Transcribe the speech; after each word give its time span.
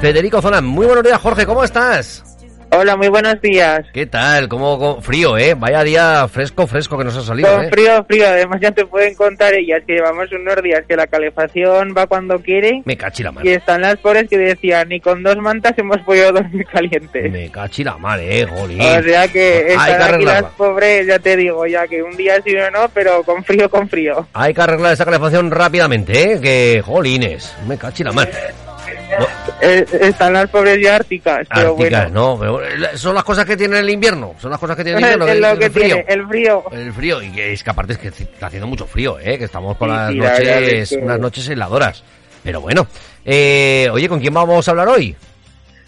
Federico 0.02 0.42
Zona. 0.42 0.60
Muy 0.60 0.86
buenos 0.86 1.06
días, 1.06 1.22
Jorge, 1.22 1.46
¿cómo 1.46 1.64
estás? 1.64 2.33
Hola, 2.76 2.96
muy 2.98 3.08
buenos 3.10 3.40
días. 3.40 3.86
¿Qué 3.94 4.08
tal? 4.08 4.48
¿Cómo, 4.48 4.80
cómo- 4.80 5.02
frío, 5.02 5.38
eh? 5.38 5.54
Vaya 5.56 5.84
día 5.84 6.28
fresco, 6.28 6.66
fresco 6.66 6.98
que 6.98 7.04
nos 7.04 7.16
ha 7.16 7.22
salido, 7.22 7.54
Con 7.54 7.66
eh. 7.66 7.70
frío, 7.70 8.04
frío. 8.06 8.28
Además 8.28 8.60
ya 8.62 8.72
te 8.72 8.86
pueden 8.86 9.14
contar 9.16 9.54
ellas 9.54 9.82
que 9.86 9.94
llevamos 9.94 10.32
unos 10.32 10.56
días 10.64 10.82
que 10.88 10.96
la 10.96 11.06
calefacción 11.06 11.94
va 11.96 12.08
cuando 12.08 12.40
quiere 12.40 12.82
Me 12.86 12.98
cachi 12.98 13.22
la 13.22 13.32
y 13.44 13.50
están 13.50 13.82
las 13.82 13.98
pobres 13.98 14.28
que 14.28 14.38
decían 14.38 14.90
ni 14.90 15.00
con 15.00 15.22
dos 15.22 15.38
mantas 15.38 15.74
hemos 15.78 16.00
podido 16.02 16.32
dormir 16.32 16.66
calientes. 16.66 17.32
Me 17.32 17.50
cachi 17.52 17.84
la 17.84 17.98
madre, 17.98 18.42
eh, 18.42 18.48
jolín. 18.48 18.82
O 18.82 19.04
sea 19.04 19.28
que 19.28 19.76
Hay 19.78 19.96
que 19.96 20.04
aquí 20.04 20.26
las 20.26 20.44
pobres, 20.44 21.06
ya 21.06 21.20
te 21.20 21.38
digo, 21.38 21.68
ya 21.68 21.88
que 21.88 22.02
un 22.02 22.18
día 22.18 22.42
sí 22.44 22.56
o 22.56 22.72
no, 22.72 22.90
pero 22.94 23.22
con 23.24 23.44
frío, 23.44 23.70
con 23.70 23.88
frío. 23.88 24.28
Hay 24.34 24.54
que 24.54 24.62
arreglar 24.62 24.94
esa 24.94 25.06
calefacción 25.06 25.52
rápidamente, 25.52 26.34
eh. 26.34 26.40
Que, 26.42 26.82
jolines, 26.84 27.56
me 27.68 27.78
cachi 27.78 28.04
la 28.04 28.14
madre. 28.14 28.32
No, 29.20 29.26
Eh, 29.62 29.86
están 30.02 30.34
las 30.34 30.50
pobres 30.50 30.80
ya 30.82 30.96
árticas, 30.98 31.48
pero 31.54 31.70
Árticas, 31.72 32.12
bueno. 32.12 32.36
no, 32.38 32.60
pero 32.60 32.98
son 32.98 33.16
las 33.16 33.24
cosas 33.24 33.46
que 33.46 33.56
tiene 33.56 33.80
el 33.80 33.90
invierno, 33.90 34.34
son 34.40 34.52
las 34.52 34.60
cosas 34.60 34.76
que 34.76 34.84
tiene 34.84 35.00
el 35.00 35.04
es 35.06 35.12
invierno, 35.14 35.40
lo 35.48 35.52
el 35.54 35.60
que 35.60 35.70
frío. 35.70 35.86
tiene, 35.96 36.06
el 36.08 36.28
frío. 36.28 36.64
El 36.72 36.94
frío, 36.94 37.22
y 37.22 37.32
que 37.32 37.54
es 37.54 37.64
que 37.64 37.70
aparte 37.70 37.94
es 37.94 38.00
que 38.00 38.08
está 38.10 38.48
haciendo 38.48 38.68
mucho 38.68 38.86
frío, 38.86 39.18
¿eh? 39.20 39.38
que 39.38 39.46
estamos 39.46 39.78
con 39.78 39.90
Sí, 39.90 39.96
las 39.96 40.10
sí, 40.12 40.18
noches, 40.18 40.72
es 40.72 40.90
que- 40.90 40.98
unas 40.98 41.20
noches 41.20 41.48
heladoras. 41.48 42.04
Pero 42.44 42.60
bueno, 42.62 42.88
eh, 43.24 43.88
oye, 43.92 44.10
¿con 44.10 44.20
quién 44.20 44.34
vamos 44.34 44.68
a 44.68 44.72
hablar 44.72 44.88
hoy? 44.90 45.16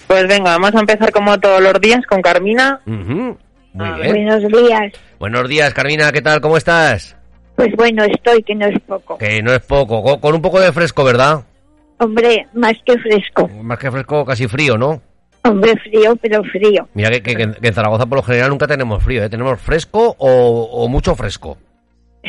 Pues 0.07 0.27
venga, 0.27 0.51
vamos 0.51 0.73
a 0.75 0.79
empezar 0.79 1.11
como 1.11 1.37
todos 1.39 1.59
los 1.61 1.73
días 1.81 2.01
con 2.07 2.21
Carmina. 2.21 2.79
Muy 2.85 3.35
Ah, 3.77 3.97
bien. 4.01 4.11
Buenos 4.25 4.43
días. 4.51 4.93
Buenos 5.19 5.49
días, 5.49 5.73
Carmina, 5.73 6.11
¿qué 6.13 6.21
tal? 6.21 6.39
¿Cómo 6.39 6.55
estás? 6.55 7.15
Pues 7.57 7.73
bueno, 7.75 8.03
estoy, 8.05 8.41
que 8.43 8.55
no 8.55 8.67
es 8.67 8.79
poco. 8.87 9.17
Que 9.17 9.41
no 9.41 9.51
es 9.53 9.61
poco, 9.61 10.01
con, 10.03 10.19
con 10.19 10.35
un 10.35 10.41
poco 10.41 10.59
de 10.61 10.71
fresco, 10.71 11.03
¿verdad? 11.03 11.41
Hombre, 11.99 12.47
más 12.53 12.73
que 12.85 12.97
fresco. 12.99 13.47
Más 13.61 13.79
que 13.79 13.89
fresco, 13.91 14.25
casi 14.25 14.47
frío, 14.47 14.77
¿no? 14.77 15.01
Hombre, 15.43 15.73
frío, 15.77 16.15
pero 16.21 16.43
frío. 16.43 16.87
Mira 16.93 17.09
que, 17.11 17.21
que- 17.21 17.35
que 17.35 17.67
en 17.67 17.73
Zaragoza 17.73 18.05
por 18.07 18.17
lo 18.17 18.23
general 18.23 18.49
nunca 18.49 18.67
tenemos 18.67 19.03
frío, 19.03 19.23
¿eh? 19.23 19.29
Tenemos 19.29 19.59
fresco 19.61 20.15
o, 20.17 20.61
o 20.71 20.87
mucho 20.87 21.15
fresco. 21.15 21.57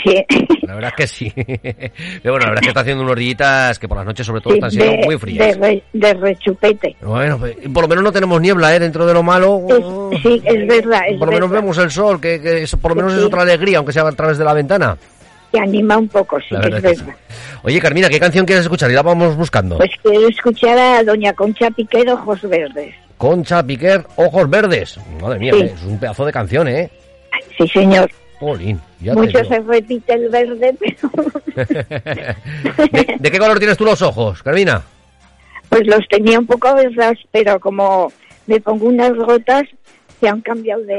Sí. 0.05 0.23
La 0.63 0.75
verdad 0.75 0.91
es 0.91 0.97
que 0.97 1.07
sí. 1.07 1.33
Pero 1.35 2.35
bueno, 2.35 2.41
la 2.41 2.51
verdad 2.51 2.57
es 2.57 2.61
que 2.61 2.69
está 2.69 2.81
haciendo 2.81 3.03
unos 3.03 3.17
días 3.17 3.79
que 3.79 3.89
por 3.89 3.97
las 3.97 4.05
noches 4.05 4.27
sobre 4.27 4.43
todo 4.43 4.53
Sí, 4.53 4.59
están 4.59 4.71
siendo 4.71 4.93
de, 4.93 5.05
muy 5.07 5.17
frías. 5.19 5.59
de 5.59 5.67
re- 5.67 5.83
de 5.95 6.13
rechupete. 6.15 6.97
Bueno, 7.01 7.39
pues, 7.39 7.57
por 7.73 7.85
lo 7.85 7.89
menos 7.89 8.05
no 8.05 8.13
tenemos 8.13 8.39
niebla, 8.39 8.77
¿eh? 8.77 8.79
Dentro 8.79 9.07
de 9.07 9.15
lo 9.15 9.23
malo. 9.23 9.63
Es- 10.13 10.21
sí, 10.23 10.43
es 10.45 10.67
verdad, 10.69 11.01
es 11.09 11.19
por 11.19 11.29
lo 11.29 11.33
menos 11.33 11.51
vemos 11.51 11.79
el 11.79 11.91
sol, 11.91 12.21
que, 12.21 12.67
por 12.81 12.91
lo 12.91 12.97
menos 12.97 13.13
Sí, 13.15 13.19
es 13.21 13.25
otra 13.25 13.41
alegría, 13.43 13.79
aunque 13.79 13.95
sea 13.95 14.07
a 14.07 14.13
través 14.13 14.37
de 14.37 14.45
la 14.45 14.53
ventana. 14.53 14.99
Te 15.53 15.61
anima 15.61 15.97
un 15.97 16.09
poco, 16.09 16.39
sí, 16.41 16.49
que 16.51 16.57
es 16.69 16.83
verdad. 16.83 16.93
sí. 16.95 17.05
Oye, 17.63 17.81
Carmina, 17.81 18.09
¿qué 18.09 18.19
canción 18.21 18.45
quieres 18.47 18.65
escuchar? 18.65 18.91
Y 18.91 18.95
la 18.95 19.03
vamos 19.03 19.37
buscando. 19.37 19.77
Pues 19.79 19.91
quiero 20.03 20.29
escuchar 20.29 20.77
a 20.79 21.03
doña 21.05 21.33
Concha 21.33 21.71
Piquero, 21.71 22.15
Ojos 22.15 22.43
Verdes. 22.43 22.95
Concha 23.17 23.63
Piquer, 23.63 24.05
Ojos 24.17 24.49
Verdes. 24.51 24.99
Madre 25.21 25.39
mía, 25.39 25.53
Sí. 25.55 25.63
es 25.63 25.83
un 25.85 25.99
pedazo 25.99 26.25
de 26.27 26.33
canción, 26.33 26.69
¿eh? 26.69 26.91
Sí, 27.57 27.67
señor. 27.69 28.11
Jolín, 28.39 28.79
ya 29.01 29.15
Mucho 29.15 29.43
se 29.45 29.59
repite 29.61 30.13
el 30.13 30.29
verde, 30.29 30.77
pero... 30.79 31.11
¿De, 32.93 33.17
de 33.19 33.31
qué 33.31 33.39
color 33.39 33.59
tienes 33.59 33.79
tú 33.79 33.85
los 33.85 34.03
ojos, 34.03 34.43
Carmina? 34.43 34.83
pues 35.69 35.85
los 35.87 36.07
tenía 36.09 36.39
un 36.39 36.47
poco 36.47 36.73
verdes, 36.75 37.19
pero 37.33 37.59
como 37.59 38.13
me 38.47 38.61
pongo 38.61 38.87
unas 38.87 39.13
gotas, 39.15 39.65
se 40.21 40.29
han 40.29 40.41
cambiado 40.41 40.83
de, 40.83 40.95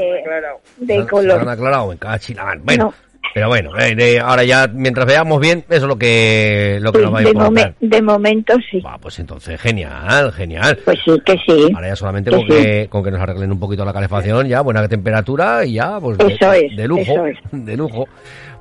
de 0.76 0.86
Se 0.86 0.94
han- 0.94 1.04
Se 1.04 1.08
color. 1.08 1.40
han 1.40 1.48
aclarado, 1.48 1.90
en 1.92 1.98
mar. 2.34 2.58
Bueno, 2.62 2.84
No. 2.84 2.94
Pero 3.34 3.48
bueno, 3.48 3.78
eh, 3.78 3.94
de- 3.94 4.20
ahora 4.20 4.42
ya, 4.44 4.68
mientras 4.72 5.06
veamos 5.06 5.40
bien, 5.40 5.64
eso 5.68 5.82
es 5.82 5.88
lo 5.88 5.96
que, 5.98 6.78
lo 6.80 6.92
que 6.92 6.98
Sí, 6.98 7.04
nos 7.04 7.14
va 7.14 7.18
a 7.18 7.22
de, 7.22 7.32
momen- 7.34 7.74
de 7.80 8.02
momento 8.02 8.54
sí. 8.70 8.80
Va, 8.80 8.98
pues 8.98 9.18
entonces, 9.18 9.60
genial, 9.60 10.32
genial. 10.32 10.78
Pues 10.84 10.98
sí, 11.04 11.12
que 11.24 11.34
sí. 11.46 11.70
Ahora 11.74 11.88
ya 11.88 11.96
solamente 11.96 12.30
Que 12.30 12.36
con 12.36 12.46
sí. 12.46 12.52
que, 12.52 12.86
con 12.88 13.04
que 13.04 13.10
nos 13.10 13.20
arreglen 13.20 13.52
un 13.52 13.60
poquito 13.60 13.84
la 13.84 13.92
calefacción, 13.92 14.46
ya 14.48 14.60
buena 14.62 14.86
temperatura 14.88 15.64
y 15.64 15.74
ya, 15.74 16.00
pues 16.00 16.16
de, 16.18 16.26
Eso 16.34 16.52
es, 16.52 16.76
de 16.76 16.88
lujo, 16.88 17.02
eso 17.02 17.26
es. 17.26 17.36
de 17.52 17.76
lujo. 17.76 18.06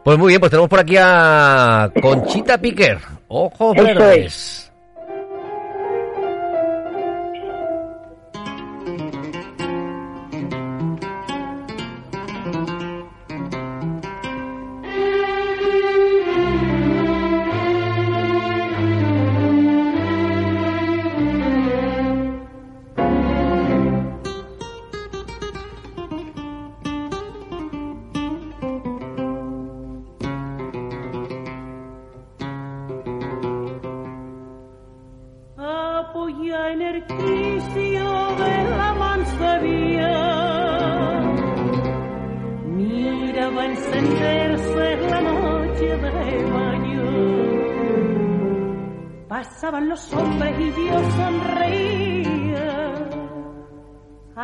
Pues 0.03 0.18
muy 0.18 0.29
bien, 0.29 0.40
pues 0.40 0.50
tenemos 0.51 0.69
por 0.69 0.79
aquí 0.79 0.95
a 1.00 1.89
Conchita 2.01 2.57
Piquer, 2.59 2.97
ojos 3.29 3.75
Eso 3.75 3.84
verdes. 3.85 4.63
apoya 4.63 4.66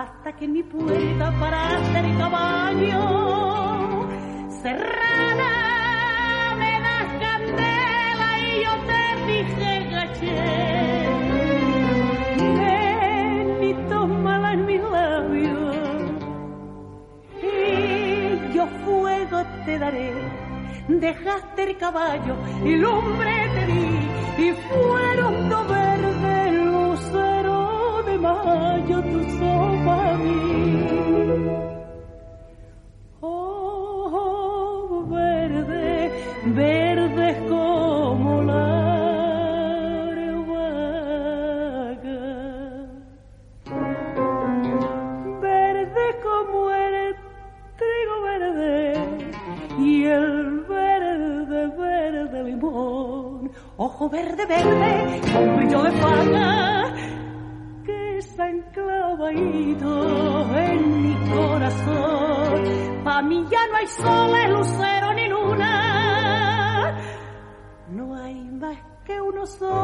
Hasta 0.04 0.34
que 0.34 0.48
mi 0.50 0.62
puerta 0.64 1.32
para 1.40 1.78
hacer 1.78 2.18
caballo 2.18 4.10
cerrada 4.62 5.52
me 6.58 6.74
das 6.86 7.10
candela 7.24 8.30
y 8.42 8.64
yo 8.66 8.74
te 8.90 9.02
dije 9.32 9.70
gaché. 9.96 10.44
Ven 12.58 13.48
y 13.64 13.72
tómala 13.90 14.50
en 14.52 14.66
mis 14.66 14.82
labios 14.82 15.76
y 17.42 18.54
yo 18.54 18.68
fuego 18.84 19.38
te 19.66 19.80
daré. 19.80 20.12
Dejaste 20.90 21.64
el 21.64 21.78
caballo 21.78 22.36
y 22.66 22.76
lumbre 22.76 23.50
te 23.56 23.66
di 23.68 24.48
y 24.48 24.52
fueron 24.68 25.50
dos 25.50 25.66
verdes 25.70 26.54
lucero 26.66 28.04
de 28.06 28.18
mayo 28.18 29.02
tu 29.02 29.24
sopa 29.38 29.44
mí. 29.44 29.53
Oh, 29.53 29.53
verde, 31.24 31.72
verde 36.46 37.42
como 37.48 38.42
la 38.42 38.84
vaga, 56.02 56.73
en 59.36 61.04
mi 61.04 61.16
corazón. 61.30 63.04
Pa' 63.04 63.22
mí 63.22 63.46
ya 63.50 63.68
no 63.68 63.76
hay 63.76 63.88
sol, 63.88 64.32
lucero 64.54 65.14
ni 65.14 65.28
luna. 65.28 66.96
No 67.90 68.16
hay 68.16 68.36
más 68.62 68.78
que 69.06 69.22
uno 69.22 69.46
solo 69.46 69.83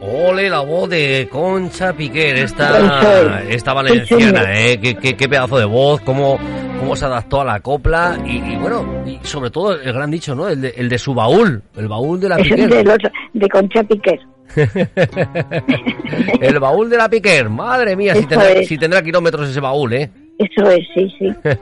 Ole 0.00 0.50
la 0.50 0.60
voz 0.60 0.88
de 0.90 1.28
Concha 1.30 1.92
Piquer, 1.94 2.36
esta, 2.36 3.42
esta 3.48 3.72
valenciana, 3.72 4.44
¿eh? 4.58 4.78
Qué, 4.80 4.94
qué- 4.96 5.16
qué 5.16 5.28
pedazo 5.28 5.58
de 5.58 5.64
voz, 5.64 6.00
cómo, 6.02 6.38
cómo 6.78 6.94
se 6.94 7.06
adaptó 7.06 7.40
a 7.40 7.44
la 7.44 7.60
copla 7.60 8.18
y, 8.26 8.36
y 8.36 8.56
bueno, 8.56 9.02
y 9.06 9.18
sobre 9.26 9.50
todo 9.50 9.72
el 9.80 9.92
gran 9.92 10.10
dicho, 10.10 10.34
¿no? 10.34 10.48
El 10.48 10.60
de, 10.60 10.74
el 10.76 10.88
de 10.90 10.98
su 10.98 11.14
baúl, 11.14 11.62
el 11.76 11.88
baúl 11.88 12.20
de 12.20 12.28
la 12.28 12.36
Es 12.40 12.42
Piquer. 12.48 12.68
de, 12.68 12.84
los, 12.84 12.98
de 13.32 13.48
Concha 13.48 13.82
Piquer. 13.84 14.20
el 16.40 16.58
baúl 16.60 16.90
de 16.90 16.96
la 16.98 17.08
Piquer, 17.08 17.48
madre 17.48 17.96
mía, 17.96 18.14
si 18.14 18.26
tendrá, 18.26 18.62
si 18.62 18.76
tendrá 18.78 19.02
kilómetros 19.02 19.48
ese 19.48 19.60
baúl, 19.60 19.94
¿eh? 19.94 20.10
Eso 20.38 20.68
es, 20.70 20.86
sí, 20.94 21.08
sí. 21.18 21.28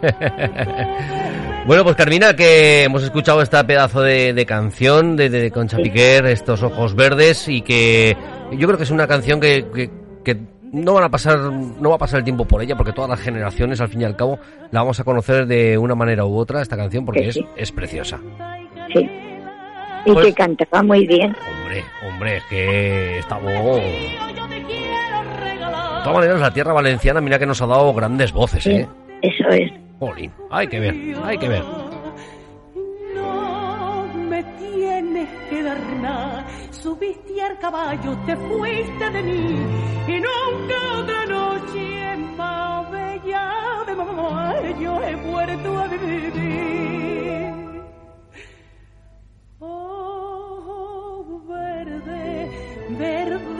Bueno, 1.67 1.85
pues 1.85 1.95
Carmina, 1.95 2.35
que 2.35 2.83
hemos 2.85 3.05
escuchado 3.05 3.41
esta 3.41 3.65
pedazo 3.67 4.01
de, 4.03 4.33
de 4.35 4.47
canción 4.47 5.17
de, 5.17 5.31
de 5.31 5.51
Concha 5.53 5.77
Piquer, 5.77 6.27
estos 6.27 6.63
ojos 6.63 6.95
verdes, 6.97 7.49
y 7.49 7.63
que 7.63 8.17
yo 8.51 8.67
creo 8.67 8.77
que 8.77 8.83
es 8.83 8.91
una 8.91 9.07
canción 9.07 9.39
que, 9.41 9.65
que, 9.73 9.89
que 10.25 10.41
no 10.73 10.95
van 10.95 11.05
a 11.05 11.09
pasar, 11.09 11.39
no 11.39 11.91
va 11.91 11.95
a 11.97 11.99
pasar 11.99 12.19
el 12.19 12.25
tiempo 12.25 12.45
por 12.47 12.63
ella, 12.63 12.75
porque 12.77 12.93
todas 12.93 13.09
las 13.09 13.21
generaciones, 13.21 13.81
al 13.81 13.89
fin 13.89 14.01
y 14.01 14.05
al 14.05 14.17
cabo, 14.17 14.41
la 14.73 14.81
vamos 14.81 14.99
a 14.99 15.05
conocer 15.05 15.47
de 15.47 15.79
una 15.79 15.95
manera 15.95 16.25
u 16.25 16.37
otra, 16.37 16.63
esta 16.63 16.77
canción, 16.77 17.05
porque 17.07 17.23
Que 17.23 17.29
es, 17.29 17.39
es 17.57 17.71
preciosa. 17.73 18.19
sí. 18.93 19.09
Y 20.05 20.11
Pues- 20.13 20.27
que 20.27 20.33
cantaba 20.35 20.83
muy 20.83 21.07
bien. 21.07 21.33
Hombre, 21.63 21.85
hombre, 22.09 22.37
es 22.39 22.45
que 22.51 23.19
esta 23.21 23.37
voz... 23.39 23.77
De 23.81 24.19
todas 26.03 26.15
maneras, 26.15 26.41
la 26.41 26.53
tierra 26.53 26.73
valenciana, 26.73 27.21
mira 27.21 27.39
que 27.39 27.47
nos 27.47 27.63
ha 27.63 27.67
dado 27.69 27.95
grandes 27.95 28.33
voces, 28.33 28.65
Sí, 28.65 28.73
¿eh? 28.73 28.89
eso 29.23 29.49
es. 29.51 29.71
Jolín, 30.03 30.33
hay 30.51 30.67
que 30.67 30.81
ver, 30.81 30.97
hay 31.23 31.39
que 31.39 31.49
ver. 31.49 31.63
No 33.15 34.05
me 34.17 34.43
tienes 34.59 35.29
que 35.49 35.63
dar 35.63 35.81
nada. 36.01 36.45
Subiste 36.73 37.41
al 37.41 37.57
caballo, 37.61 38.19
te 38.27 38.35
fuiste 38.37 39.11
de 39.11 39.23
mí. 39.23 39.65
Y 40.09 40.21
nunca 40.27 40.99
otra 40.99 41.25
noche 41.27 42.17
más 42.37 42.91
bella 42.91 43.85
de 43.87 43.95
mamá 43.95 44.55
yo 44.81 45.01
he 45.05 45.15
vuelto 45.15 45.79
a 45.79 45.87
vivir. 45.87 46.33
Oh, 49.61 51.43
verde, 51.47 52.51
verde. 52.99 53.52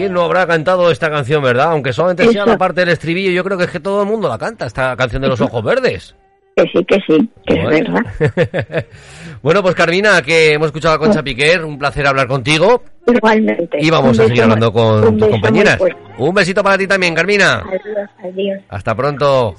¿Quién 0.00 0.14
no 0.14 0.22
habrá 0.22 0.46
cantado 0.46 0.90
esta 0.90 1.10
canción, 1.10 1.42
verdad? 1.42 1.72
Aunque 1.72 1.92
solamente 1.92 2.26
sea 2.32 2.46
la 2.46 2.56
parte 2.56 2.80
del 2.80 2.88
estribillo, 2.88 3.30
yo 3.32 3.44
creo 3.44 3.58
que 3.58 3.64
es 3.64 3.70
que 3.70 3.80
todo 3.80 4.00
el 4.00 4.08
mundo 4.08 4.30
la 4.30 4.38
canta, 4.38 4.64
esta 4.64 4.96
canción 4.96 5.20
de 5.20 5.28
los 5.28 5.38
ojos 5.42 5.62
verdes. 5.62 6.16
Que 6.56 6.62
sí, 6.72 6.82
que 6.86 6.96
sí, 7.06 7.30
que 7.46 7.54
es 7.54 7.64
Bueno. 7.64 7.94
verdad. 7.94 8.86
bueno, 9.42 9.62
pues 9.62 9.74
Carmina, 9.74 10.22
que 10.22 10.54
hemos 10.54 10.68
escuchado 10.68 10.94
a 10.94 10.98
Concha 10.98 11.22
Piquer, 11.22 11.66
un 11.66 11.78
placer 11.78 12.06
hablar 12.06 12.28
contigo 12.28 12.82
Igualmente. 13.06 13.76
y 13.78 13.90
vamos 13.90 14.18
a 14.18 14.26
seguir 14.26 14.42
hablando 14.44 14.72
con 14.72 15.18
tus 15.18 15.28
compañeras. 15.28 15.78
Un 16.16 16.34
besito 16.34 16.62
para 16.64 16.78
ti 16.78 16.86
también, 16.86 17.14
Carmina. 17.14 17.58
Adiós, 17.58 18.10
adiós. 18.24 18.62
Hasta 18.70 18.94
pronto. 18.94 19.54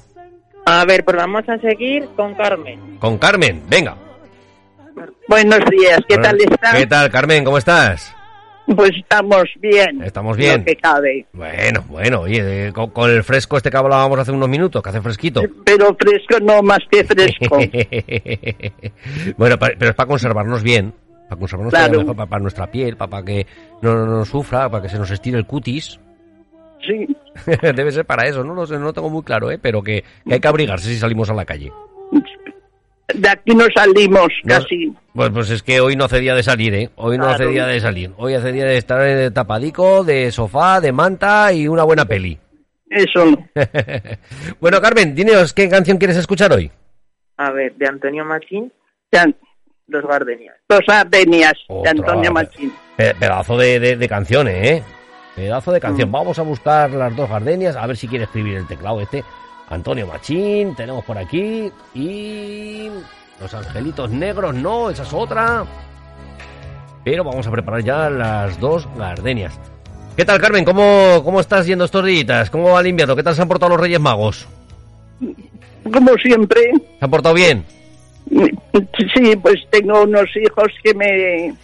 A 0.66 0.84
ver, 0.84 1.04
pues 1.04 1.16
vamos 1.18 1.48
a 1.48 1.56
seguir 1.58 2.08
con 2.16 2.34
Carmen. 2.34 2.98
Con 2.98 3.16
Carmen, 3.16 3.62
venga. 3.68 3.94
Buenos 5.28 5.60
días, 5.70 6.00
¿qué 6.08 6.18
tal? 6.18 6.36
¿Qué 6.76 6.86
tal, 6.88 7.10
Carmen? 7.12 7.44
¿Cómo 7.44 7.58
estás? 7.58 8.12
Pues 8.66 8.90
estamos 8.96 9.44
bien. 9.60 10.02
Estamos 10.02 10.36
bien. 10.36 10.60
Lo 10.60 10.64
que 10.66 10.76
cabe. 10.76 11.26
Bueno, 11.32 11.84
bueno, 11.88 12.20
oye, 12.20 12.68
eh, 12.68 12.72
con, 12.72 12.90
con 12.90 13.10
el 13.10 13.24
fresco 13.24 13.56
este 13.56 13.70
que 13.70 13.76
hablábamos 13.76 14.18
hace 14.18 14.30
unos 14.32 14.48
minutos, 14.48 14.82
que 14.82 14.88
hace 14.88 15.00
fresquito. 15.02 15.42
Pero 15.64 15.96
fresco 15.98 16.38
no 16.42 16.62
más 16.62 16.78
que 16.90 17.02
fresco. 17.04 17.58
bueno, 19.36 19.58
pa- 19.58 19.72
pero 19.78 19.90
es 19.90 19.96
para 19.96 20.06
conservarnos 20.06 20.62
bien, 20.62 20.94
para 21.28 21.38
conservarnos 21.38 21.72
Claro. 21.74 21.98
mejor, 22.00 22.16
para, 22.16 22.28
para 22.28 22.42
nuestra 22.42 22.66
piel, 22.70 22.96
para, 22.96 23.10
para 23.10 23.24
que 23.24 23.46
no, 23.82 23.94
no 23.94 24.06
nos 24.06 24.28
sufra, 24.28 24.70
para 24.70 24.82
que 24.82 24.88
se 24.88 24.98
nos 24.98 25.10
estire 25.10 25.38
el 25.38 25.46
cutis. 25.46 25.98
Sí. 26.86 27.06
Debe 27.62 27.90
ser 27.92 28.04
para 28.04 28.26
eso, 28.28 28.42
no 28.44 28.54
lo 28.54 28.66
sé, 28.66 28.74
no 28.78 28.84
lo 28.86 28.92
tengo 28.92 29.10
muy 29.10 29.22
claro, 29.22 29.50
¿eh? 29.50 29.58
pero 29.60 29.82
que, 29.82 30.04
que 30.26 30.34
hay 30.34 30.40
que 30.40 30.48
abrigarse 30.48 30.88
si 30.88 30.96
salimos 30.98 31.30
a 31.30 31.34
la 31.34 31.44
calle. 31.44 31.72
De 33.14 33.28
aquí 33.28 33.54
no 33.54 33.64
salimos 33.74 34.28
No- 34.44 34.54
casi. 34.54 34.92
Pues, 35.14 35.30
pues 35.30 35.50
es 35.50 35.62
que 35.62 35.80
hoy 35.80 35.94
no 35.96 36.04
hace 36.06 36.20
día 36.20 36.34
de 36.34 36.42
salir, 36.42 36.74
¿eh? 36.74 36.90
Hoy 36.96 37.18
no 37.18 37.28
hace 37.28 37.46
día 37.46 37.66
de 37.66 37.80
salir. 37.80 38.12
Hoy 38.16 38.34
hace 38.34 38.50
día 38.52 38.64
de 38.64 38.78
estar 38.78 39.06
eh, 39.06 39.30
tapadico, 39.30 40.04
de 40.04 40.32
sofá, 40.32 40.80
de 40.80 40.90
manta 40.92 41.52
y 41.52 41.68
una 41.68 41.82
buena 41.84 42.04
peli. 42.06 42.38
Eso 42.88 43.24
no. 43.26 43.48
bueno, 44.60 44.80
Carmen, 44.80 45.14
dinos 45.14 45.52
qué 45.52 45.68
canción 45.68 45.98
quieres 45.98 46.16
escuchar 46.16 46.52
hoy. 46.52 46.70
A 47.36 47.50
ver, 47.50 47.74
de 47.74 47.86
Antonio 47.88 48.24
Machín, 48.24 48.72
Los 49.88 50.04
Gardenias. 50.06 50.54
Los 50.68 50.80
Ardenias 50.88 51.54
de. 51.68 51.88
Antonio 51.90 52.32
Machín. 52.32 52.72
Pe- 52.96 53.14
pedazo 53.14 53.56
de, 53.58 53.80
de, 53.80 53.96
de 53.96 54.08
canciones, 54.08 54.66
¿eh? 54.70 54.82
Pedazo 55.36 55.72
de 55.72 55.80
canción. 55.80 56.08
Mm. 56.10 56.12
Vamos 56.12 56.38
a 56.38 56.42
buscar 56.42 56.90
las 56.90 57.14
dos 57.16 57.28
gardenias, 57.28 57.76
a 57.76 57.86
ver 57.86 57.96
si 57.96 58.06
quiere 58.08 58.24
escribir 58.24 58.56
el 58.58 58.66
teclado 58.66 59.00
este. 59.00 59.24
Antonio 59.72 60.06
Machín, 60.06 60.74
tenemos 60.74 61.02
por 61.04 61.16
aquí. 61.16 61.70
Y. 61.94 62.90
Los 63.40 63.54
angelitos 63.54 64.10
negros, 64.10 64.54
no, 64.54 64.90
esa 64.90 65.02
es 65.02 65.12
otra. 65.12 65.64
Pero 67.02 67.24
vamos 67.24 67.46
a 67.46 67.50
preparar 67.50 67.82
ya 67.82 68.10
las 68.10 68.60
dos 68.60 68.86
gardenias. 68.96 69.58
¿Qué 70.14 70.24
tal, 70.26 70.40
Carmen? 70.40 70.64
¿Cómo, 70.64 71.22
cómo 71.24 71.40
estás 71.40 71.66
yendo 71.66 71.86
estos 71.86 72.04
días? 72.04 72.50
¿Cómo 72.50 72.70
va 72.70 72.80
el 72.80 72.88
invierno? 72.88 73.16
¿Qué 73.16 73.22
tal 73.22 73.34
se 73.34 73.42
han 73.42 73.48
portado 73.48 73.70
los 73.70 73.80
Reyes 73.80 73.98
Magos? 73.98 74.46
Como 75.90 76.12
siempre, 76.18 76.60
¿Se 76.98 77.04
han 77.04 77.10
portado 77.10 77.34
bien? 77.34 77.64
sí, 78.30 79.36
pues 79.36 79.56
tengo 79.70 80.02
unos 80.02 80.28
hijos 80.36 80.68
que 80.82 80.94
me, 80.94 81.54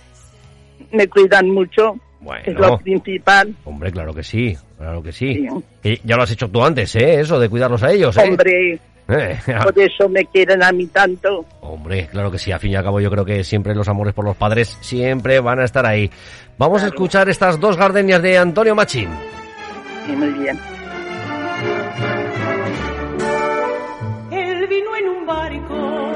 me 0.92 1.06
cuidan 1.08 1.50
mucho. 1.50 1.96
Es 2.44 2.54
lo 2.54 2.78
principal. 2.78 3.54
hombre, 3.64 3.92
claro 3.92 4.12
que 4.12 4.22
sí, 4.22 4.56
claro 4.76 5.02
que 5.02 5.12
sí. 5.12 5.46
Sí. 5.82 6.00
Ya 6.04 6.16
lo 6.16 6.22
has 6.24 6.30
hecho 6.32 6.48
tú 6.48 6.62
antes, 6.64 6.94
¿eh? 6.96 7.20
Eso 7.20 7.38
de 7.38 7.48
cuidarlos 7.48 7.82
a 7.82 7.92
ellos, 7.92 8.16
¿eh? 8.16 8.22
Hombre, 8.28 8.80
Eh, 9.10 9.38
por 9.62 9.78
eso 9.78 10.08
me 10.08 10.24
quieren 10.26 10.62
a 10.62 10.70
mí 10.72 10.86
tanto. 10.88 11.44
Hombre, 11.60 12.08
claro 12.10 12.30
que 12.30 12.38
sí, 12.38 12.52
al 12.52 12.60
fin 12.60 12.72
y 12.72 12.76
al 12.76 12.84
cabo 12.84 13.00
yo 13.00 13.10
creo 13.10 13.24
que 13.24 13.42
siempre 13.44 13.74
los 13.74 13.88
amores 13.88 14.12
por 14.12 14.24
los 14.24 14.36
padres 14.36 14.76
siempre 14.80 15.40
van 15.40 15.60
a 15.60 15.64
estar 15.64 15.86
ahí. 15.86 16.10
Vamos 16.58 16.82
a 16.82 16.86
escuchar 16.88 17.28
estas 17.28 17.58
dos 17.58 17.76
gardenias 17.76 18.20
de 18.20 18.36
Antonio 18.36 18.74
Machín. 18.74 19.08
Sí, 20.06 20.12
muy 20.12 20.28
bien. 20.30 20.58
Él 24.30 24.66
vino 24.68 24.96
en 24.96 25.08
un 25.08 25.26
barco 25.26 26.12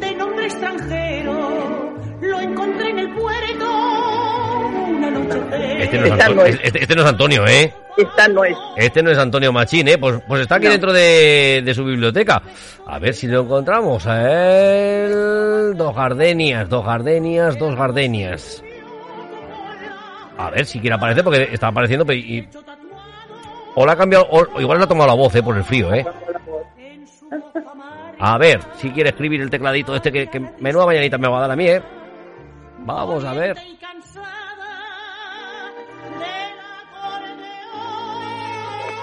de 0.00 0.14
nombre 0.16 0.44
extranjero. 0.46 1.94
Lo 2.20 2.40
encontré 2.40 2.90
en 2.90 2.98
el 2.98 3.14
puerto 3.14 3.47
Este 5.28 5.98
no 5.98 6.04
es, 6.06 6.12
Esta 6.12 6.24
Anto- 6.26 6.34
no 6.34 6.44
es. 6.46 6.58
este- 6.62 6.82
este 6.82 6.94
no 6.96 7.02
es 7.02 7.08
Antonio, 7.08 7.46
¿eh? 7.46 7.72
Esta 7.96 8.28
no 8.28 8.44
es. 8.44 8.56
Este 8.76 9.02
no 9.02 9.10
es 9.10 9.18
Antonio 9.18 9.52
Machín, 9.52 9.88
¿eh? 9.88 9.98
Pues, 9.98 10.20
pues 10.26 10.42
está 10.42 10.56
aquí 10.56 10.66
No. 10.66 10.72
dentro 10.72 10.92
de, 10.92 11.62
de 11.64 11.74
su 11.74 11.84
biblioteca. 11.84 12.40
A 12.86 12.98
ver 12.98 13.12
si 13.14 13.26
lo 13.26 13.40
encontramos. 13.42 14.04
Dos 14.04 15.94
gardenias, 15.96 16.68
dos 16.68 16.84
gardenias, 16.84 17.58
dos 17.58 17.74
gardenias. 17.76 18.62
A 20.38 20.50
ver 20.50 20.64
si 20.66 20.78
quiere 20.80 20.94
aparecer, 20.94 21.24
porque 21.24 21.48
está 21.52 21.68
apareciendo... 21.68 22.06
pero 22.06 22.18
y- 22.18 22.48
O 23.74 23.84
la 23.84 23.92
ha 23.92 23.96
cambiado, 23.96 24.26
o 24.30 24.46
o 24.54 24.60
igual 24.60 24.78
le 24.78 24.84
ha 24.84 24.88
tomado 24.88 25.08
la 25.08 25.14
voz, 25.14 25.34
¿eh? 25.34 25.42
Por 25.42 25.56
el 25.56 25.64
frío, 25.64 25.92
¿eh? 25.92 26.06
A 28.20 28.36
ver, 28.38 28.60
si 28.76 28.90
quiere 28.90 29.10
escribir 29.10 29.40
el 29.40 29.50
tecladito 29.50 29.94
este 29.94 30.10
que, 30.10 30.26
que 30.28 30.40
menuda 30.58 30.86
mañanita 30.86 31.18
me 31.18 31.28
va 31.28 31.38
a 31.38 31.40
dar 31.42 31.50
a 31.52 31.56
mí, 31.56 31.68
¿eh? 31.68 31.80
Vamos 32.80 33.24
a 33.24 33.32
ver. 33.34 33.56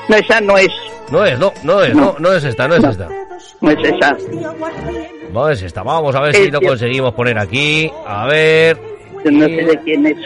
No, 0.09 0.15
esa 0.15 0.41
no 0.41 0.57
es. 0.57 0.69
No 1.11 1.23
es, 1.25 1.37
no, 1.39 1.53
no 1.63 1.81
es, 1.83 1.93
no, 1.95 2.15
no 2.19 2.33
es 2.33 2.43
esta, 2.43 2.67
no 2.67 2.75
es 2.75 2.83
esta. 2.83 3.07
No 3.61 3.71
es 3.71 3.77
esa. 3.93 4.17
No 5.31 5.49
es 5.49 5.61
esta. 5.61 5.83
Vamos 5.83 6.15
a 6.15 6.19
ver 6.21 6.35
si 6.35 6.49
lo 6.51 6.59
que- 6.59 6.67
conseguimos 6.67 7.13
poner 7.13 7.37
aquí. 7.37 7.91
A 8.07 8.25
ver. 8.25 8.77
Yo 9.23 9.31
no 9.31 9.45
sé 9.45 9.51
de 9.63 9.79
quién 9.83 10.05
es. 10.05 10.17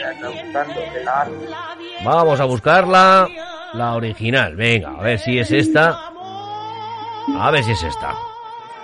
Vamos 2.03 2.39
a 2.39 2.45
buscarla. 2.45 3.27
La 3.73 3.93
original. 3.95 4.55
Venga, 4.55 4.89
a 4.97 5.01
ver 5.01 5.19
si 5.19 5.37
es 5.39 5.51
esta. 5.51 5.97
A 7.39 7.51
ver 7.51 7.63
si 7.63 7.71
es 7.71 7.83
esta. 7.83 8.13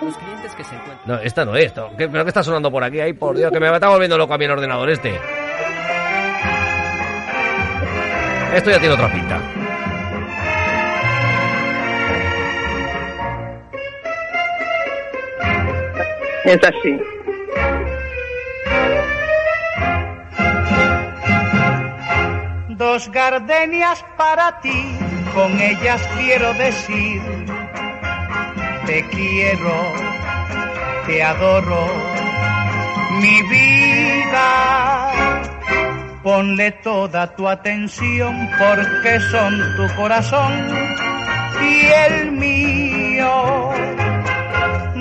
Los 0.00 0.16
clientes 0.16 0.52
que 0.54 0.64
se 0.64 0.74
encuentran. 0.74 1.00
No, 1.06 1.18
esta 1.18 1.44
no 1.44 1.56
es. 1.56 1.64
esto. 1.66 1.90
¿Qué, 1.98 2.08
¿Pero 2.08 2.24
qué 2.24 2.28
está 2.30 2.42
sonando 2.42 2.70
por 2.70 2.84
aquí? 2.84 3.00
Ay, 3.00 3.12
por 3.14 3.36
Dios, 3.36 3.50
que 3.50 3.58
me 3.58 3.72
está 3.72 3.88
volviendo 3.88 4.16
loco 4.18 4.34
a 4.34 4.38
mí 4.38 4.44
el 4.44 4.50
ordenador 4.52 4.88
este. 4.90 5.18
Esto 8.54 8.70
ya 8.70 8.78
tiene 8.78 8.94
otra 8.94 9.12
pinta. 9.12 9.40
Es 16.46 16.62
así. 16.62 16.96
Dos 22.68 23.10
gardenias 23.10 24.04
para 24.16 24.60
ti, 24.60 24.96
con 25.34 25.60
ellas 25.60 26.00
quiero 26.16 26.54
decir, 26.54 27.20
te 28.86 29.02
quiero, 29.08 29.92
te 31.06 31.20
adoro, 31.20 31.88
mi 33.20 33.42
vida. 33.50 35.10
Ponle 36.22 36.70
toda 36.70 37.34
tu 37.34 37.48
atención 37.48 38.48
porque 38.56 39.18
son 39.32 39.58
tu 39.76 39.96
corazón 39.96 40.52
y 41.60 41.86
el 42.08 42.30
mío. 42.30 44.05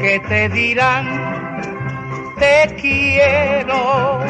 que 0.00 0.20
te 0.20 0.48
dirán 0.48 1.38
te 2.38 2.74
quiero. 2.80 4.20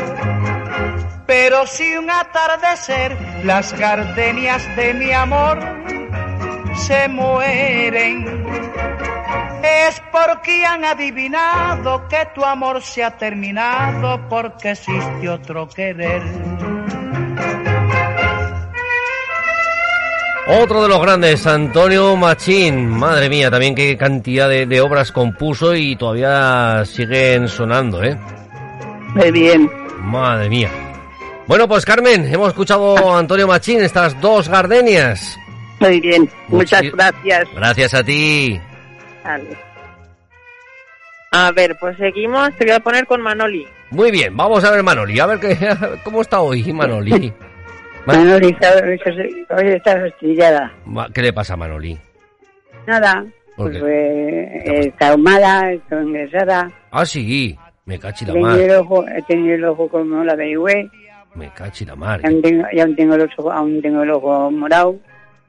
Pero 1.27 1.67
si 1.67 1.97
un 1.97 2.11
atardecer 2.11 3.17
las 3.45 3.79
gardenias 3.79 4.65
de 4.77 4.95
mi 4.95 5.13
amor 5.13 5.59
se 6.75 7.09
mueren, 7.09 8.47
es 9.63 10.03
porque 10.11 10.65
han 10.65 10.85
adivinado 10.85 12.09
que 12.09 12.29
tu 12.35 12.45
amor 12.45 12.81
se 12.83 13.05
ha 13.05 13.17
terminado 13.19 14.27
porque 14.29 14.71
existe 14.71 15.29
otro 15.29 15.69
querer. 15.69 16.23
Otro 20.51 20.83
de 20.83 20.89
los 20.89 21.01
grandes, 21.03 21.47
Antonio 21.47 22.17
Machín. 22.17 22.89
Madre 22.89 23.29
mía, 23.29 23.51
también 23.51 23.75
qué 23.75 23.97
cantidad 23.99 24.49
de, 24.49 24.65
de 24.65 24.81
obras 24.81 25.13
compuso 25.13 25.75
y 25.75 25.95
todavía 25.97 26.85
siguen 26.87 27.49
sonando, 27.49 28.03
¿eh? 28.03 28.17
Muy 29.15 29.31
bien. 29.31 29.71
Madre 30.01 30.49
mía. 30.49 30.71
Bueno, 31.47 31.69
pues 31.69 31.85
Carmen, 31.85 32.33
hemos 32.33 32.49
escuchado 32.49 32.97
a 33.15 33.19
Antonio 33.19 33.47
Machín, 33.47 33.83
estas 33.83 34.19
dos 34.21 34.49
gardenias. 34.49 35.39
Muy 35.81 36.01
bien. 36.01 36.29
Muchas 36.49 36.83
Muchi- 36.83 36.93
gracias. 36.97 37.49
Gracias 37.55 37.95
a 37.95 38.03
ti. 38.05 38.59
Vale. 39.25 39.59
A 41.33 41.53
ver, 41.53 41.77
pues 41.79 41.97
seguimos. 41.99 42.51
Te 42.57 42.65
voy 42.65 42.75
a 42.75 42.81
poner 42.81 43.07
con 43.07 43.21
Manoli. 43.21 43.67
Muy 43.91 44.11
bien, 44.11 44.35
vamos 44.37 44.65
a 44.65 44.71
ver 44.71 44.83
Manoli, 44.83 45.19
a 45.21 45.27
ver 45.27 45.41
qué, 45.41 45.57
cómo 46.05 46.23
está 46.23 46.41
hoy 46.41 46.73
Manoli. 46.73 47.33
Ma- 48.09 48.15
Manoli, 48.25 48.57
hoy 49.51 49.69
está 49.75 50.01
fastidiada. 50.01 50.73
¿Qué 51.13 51.21
le 51.23 51.33
pasa 51.35 51.53
a 51.53 51.57
Manoli? 51.59 51.99
Nada, 52.87 53.23
¿Por 53.55 53.71
pues 53.71 53.83
eh, 53.87 54.81
está 54.87 55.09
ahumada, 55.11 55.73
está 55.73 56.01
ingresada. 56.03 56.71
Ah, 56.91 57.05
sí, 57.05 57.55
me 57.85 57.99
cachi 57.99 58.25
la 58.25 58.35
mar, 58.35 58.59
el 58.59 58.71
ojo, 58.77 59.07
he 59.07 59.21
tenido 59.23 59.55
el 59.57 59.65
ojo 59.67 59.89
como 59.91 60.25
la 60.25 60.33
averigüé. 60.33 60.89
me 61.35 61.51
cachi 61.53 61.85
la 61.85 61.97
mar. 61.97 62.23
Aún 62.25 62.41
tengo, 62.41 62.65
y 62.73 62.81
aún 62.81 62.97
tengo, 62.97 63.15
aún 63.53 63.83
tengo 63.83 64.03
el 64.03 64.11
ojo 64.11 64.51
morado 64.53 64.97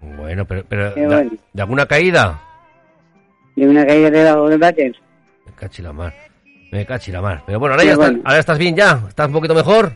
Bueno, 0.01 0.43
pero, 0.43 0.65
pero 0.67 0.91
¿de, 0.95 1.05
bueno. 1.05 1.31
de 1.53 1.61
alguna 1.61 1.85
caída? 1.85 2.41
de 3.55 3.67
una 3.69 3.85
caída 3.85 4.09
debajo 4.09 4.49
del 4.49 4.59
váter. 4.59 4.93
Me 5.45 5.53
cachi 5.53 5.81
la 5.81 5.93
mar, 5.93 6.13
me 6.73 6.85
cachi 6.85 7.11
la 7.13 7.21
mar. 7.21 7.41
Pero 7.45 7.57
bueno, 7.59 7.75
ahora 7.75 7.85
ya 7.85 7.93
estás, 7.93 8.13
ahora 8.25 8.39
estás 8.39 8.57
bien 8.57 8.75
ya, 8.75 8.99
estás 9.07 9.27
un 9.27 9.33
poquito 9.33 9.55
mejor. 9.55 9.93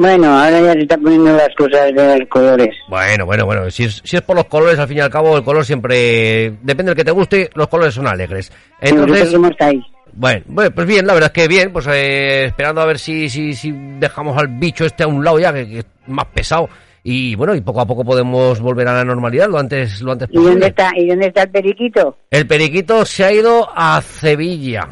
Bueno, 0.00 0.28
ahora 0.28 0.60
ya 0.60 0.72
se 0.74 0.82
están 0.82 1.02
poniendo 1.02 1.32
las 1.32 1.48
cosas 1.56 1.92
de 1.92 2.18
los 2.20 2.28
colores. 2.28 2.68
Bueno, 2.88 3.26
bueno, 3.26 3.44
bueno, 3.46 3.68
si 3.68 3.82
es, 3.82 4.00
si 4.04 4.16
es 4.16 4.22
por 4.22 4.36
los 4.36 4.44
colores, 4.46 4.78
al 4.78 4.86
fin 4.86 4.98
y 4.98 5.00
al 5.00 5.10
cabo, 5.10 5.36
el 5.36 5.42
color 5.42 5.64
siempre, 5.64 6.52
depende 6.62 6.90
del 6.90 6.94
que 6.96 7.04
te 7.04 7.10
guste, 7.10 7.50
los 7.54 7.66
colores 7.66 7.94
son 7.94 8.06
alegres. 8.06 8.52
¿Vosotros 8.80 9.06
Entonces, 9.08 9.34
cómo 9.34 9.48
estáis? 9.48 9.82
bueno, 10.12 10.42
bueno, 10.46 10.70
pues 10.70 10.86
bien, 10.86 11.04
la 11.04 11.14
verdad 11.14 11.32
es 11.34 11.42
que 11.42 11.48
bien, 11.48 11.72
pues 11.72 11.88
eh, 11.88 12.44
esperando 12.44 12.80
a 12.80 12.86
ver 12.86 13.00
si, 13.00 13.28
si, 13.28 13.54
si 13.54 13.72
dejamos 13.98 14.38
al 14.38 14.46
bicho 14.46 14.84
este 14.84 15.02
a 15.02 15.08
un 15.08 15.24
lado 15.24 15.40
ya, 15.40 15.52
que, 15.52 15.68
que 15.68 15.78
es 15.80 15.86
más 16.06 16.26
pesado. 16.26 16.68
Y 17.02 17.34
bueno, 17.34 17.56
y 17.56 17.60
poco 17.60 17.80
a 17.80 17.86
poco 17.86 18.04
podemos 18.04 18.60
volver 18.60 18.86
a 18.86 18.92
la 18.94 19.04
normalidad 19.04 19.48
lo 19.48 19.58
antes, 19.58 20.00
lo 20.00 20.12
antes 20.12 20.28
¿Y 20.30 20.34
dónde 20.36 20.50
posible. 20.50 20.66
está, 20.68 20.90
y 20.94 21.08
dónde 21.08 21.26
está 21.26 21.42
el 21.42 21.50
periquito? 21.50 22.16
El 22.30 22.46
periquito 22.46 23.04
se 23.04 23.24
ha 23.24 23.32
ido 23.32 23.68
a 23.74 24.00
Sevilla. 24.02 24.86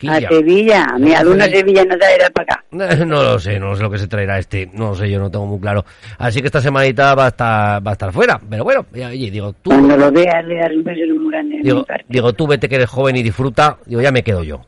Quilla. 0.00 0.16
A 0.16 0.30
Sevilla. 0.32 0.86
Mi 0.98 1.12
alumna 1.14 1.44
Sevilla 1.44 1.84
no 1.88 1.98
traerá 1.98 2.30
para 2.30 2.54
acá. 2.54 2.64
No 3.04 3.22
lo 3.22 3.38
sé, 3.38 3.60
no 3.60 3.76
sé 3.76 3.82
lo 3.82 3.90
que 3.90 3.98
se 3.98 4.08
traerá 4.08 4.38
este, 4.38 4.68
no 4.72 4.88
lo 4.88 4.94
sé, 4.94 5.10
yo 5.10 5.18
no 5.20 5.30
tengo 5.30 5.44
muy 5.46 5.60
claro. 5.60 5.84
Así 6.18 6.40
que 6.40 6.46
esta 6.46 6.60
semanita 6.62 7.14
va 7.14 7.26
a 7.26 7.28
estar, 7.28 7.86
va 7.86 7.90
a 7.90 7.92
estar 7.92 8.10
fuera. 8.12 8.40
Pero 8.48 8.64
bueno, 8.64 8.86
ya, 8.94 9.08
oye, 9.08 9.30
digo, 9.30 9.52
tú, 9.52 9.68
Cuando 9.70 9.96
lo 9.98 10.10
veas, 10.10 10.42
le 10.46 10.56
das 10.56 10.70
un 10.72 10.82
beso 10.82 11.14
muy 11.20 11.30
grande. 11.30 11.50
de 11.52 11.58
mi 11.58 11.64
digo, 11.64 11.84
parte. 11.84 12.04
digo, 12.08 12.32
tú 12.32 12.46
vete 12.46 12.68
que 12.68 12.76
eres 12.76 12.88
joven 12.88 13.16
y 13.16 13.22
disfruta, 13.22 13.76
digo, 13.84 14.00
ya 14.00 14.10
me 14.10 14.24
quedo 14.24 14.42
yo. 14.42 14.62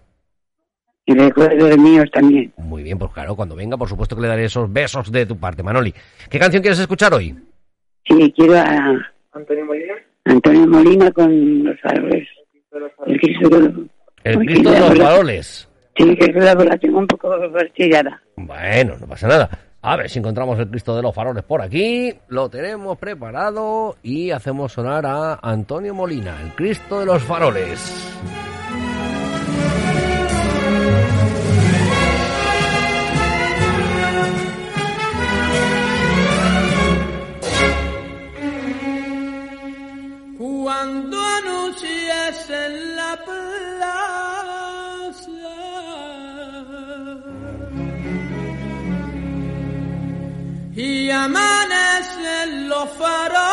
Y 1.07 1.15
recuerdo 1.15 1.67
los 1.67 1.79
míos 1.79 2.09
también. 2.13 2.53
Muy 2.59 2.83
bien, 2.83 2.99
pues 2.99 3.11
claro, 3.13 3.35
cuando 3.35 3.57
venga, 3.57 3.77
por 3.79 3.89
supuesto 3.89 4.15
que 4.15 4.23
le 4.23 4.29
daré 4.29 4.45
esos 4.45 4.73
besos 4.73 5.11
de 5.11 5.27
tu 5.27 5.37
parte, 5.39 5.63
Manoli. 5.63 5.93
¿Qué 6.31 6.39
canción 6.39 6.63
quieres 6.63 6.79
escuchar 6.79 7.13
hoy? 7.15 7.35
Sí, 8.07 8.33
quiero 8.37 8.55
a 8.59 9.01
Antonio 9.33 9.65
Molina. 9.65 9.95
Antonio 10.27 10.67
Molina 10.69 11.11
con 11.11 11.65
los 11.65 11.77
árboles. 11.85 12.29
El 13.07 13.19
Cristo 13.21 13.49
de 13.49 13.61
los- 13.61 13.73
El 14.25 14.39
Cristo 14.39 14.71
de 14.71 14.81
los 14.81 14.89
bola- 14.91 15.05
faroles. 15.07 15.69
Sí, 15.97 16.17
que 16.17 16.33
la, 16.33 16.55
la 16.55 16.77
tengo 16.79 16.99
un 16.99 17.07
poco 17.07 17.29
fastidiada. 17.53 18.23
Bueno, 18.37 18.97
no 18.99 19.07
pasa 19.07 19.29
nada. 19.29 19.51
A 19.83 19.97
ver 19.97 20.09
si 20.09 20.21
encontramos 20.21 20.59
el 20.61 20.69
Cristo 20.69 20.95
de 20.97 21.03
los 21.03 21.15
faroles 21.15 21.43
por 21.43 21.61
aquí. 21.61 22.15
Lo 22.29 22.49
tenemos 22.49 22.97
preparado 22.99 23.97
y 24.03 24.31
hacemos 24.31 24.73
sonar 24.73 25.05
a 25.07 25.35
Antonio 25.43 25.93
Molina, 25.93 26.37
el 26.43 26.51
Cristo 26.53 27.01
de 27.01 27.07
los 27.07 27.23
faroles. 27.23 28.09
Y 51.13 51.15
amanecen 51.15 52.69
los 52.71 52.89
faroles 52.97 53.52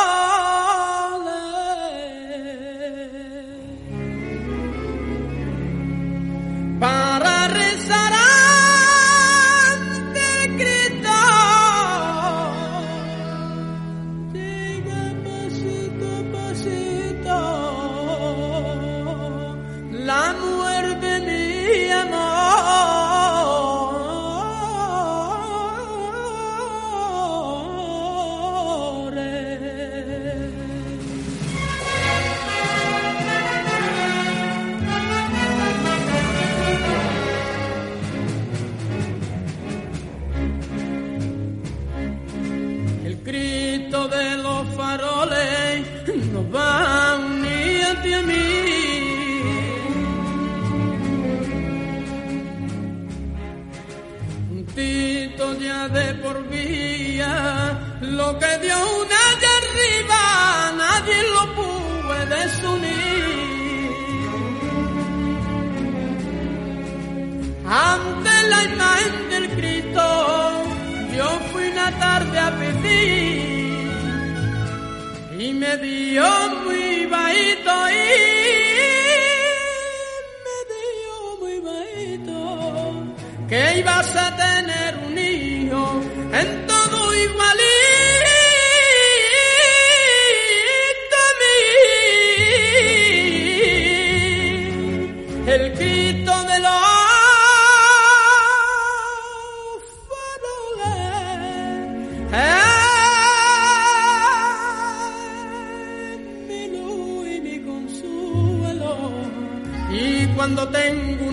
y 75.78 76.20
me 76.20 76.69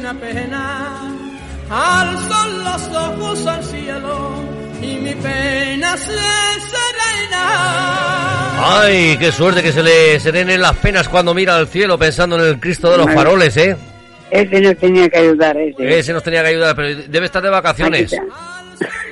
una 0.09 0.21
pena, 0.21 1.03
alzo 1.69 2.49
los 2.63 2.97
ojos 2.97 3.47
al 3.47 3.65
cielo 3.65 4.31
y 4.81 4.97
mi 4.99 5.15
pena 5.15 5.97
se 5.97 6.13
serena. 6.13 7.43
Ay, 8.83 9.17
qué 9.19 9.33
suerte 9.33 9.65
que 9.65 9.73
se 9.73 9.83
le 9.83 10.21
serenen 10.21 10.61
las 10.61 10.77
penas 10.77 11.09
cuando 11.09 11.35
mira 11.35 11.57
al 11.57 11.67
cielo 11.67 11.99
pensando 11.99 12.37
en 12.37 12.43
el 12.43 12.61
Cristo 12.61 12.89
de 12.91 12.99
los 12.99 13.13
faroles, 13.13 13.57
¿eh? 13.57 13.77
Ese 14.31 14.61
nos 14.61 14.77
tenía 14.77 15.09
que 15.09 15.19
ayudar, 15.19 15.57
ese. 15.57 15.99
Ese 15.99 16.13
nos 16.13 16.23
tenía 16.23 16.43
que 16.43 16.49
ayudar, 16.51 16.77
pero 16.77 17.03
debe 17.09 17.27
estar 17.27 17.43
de 17.43 17.51
vacaciones. 17.51 18.15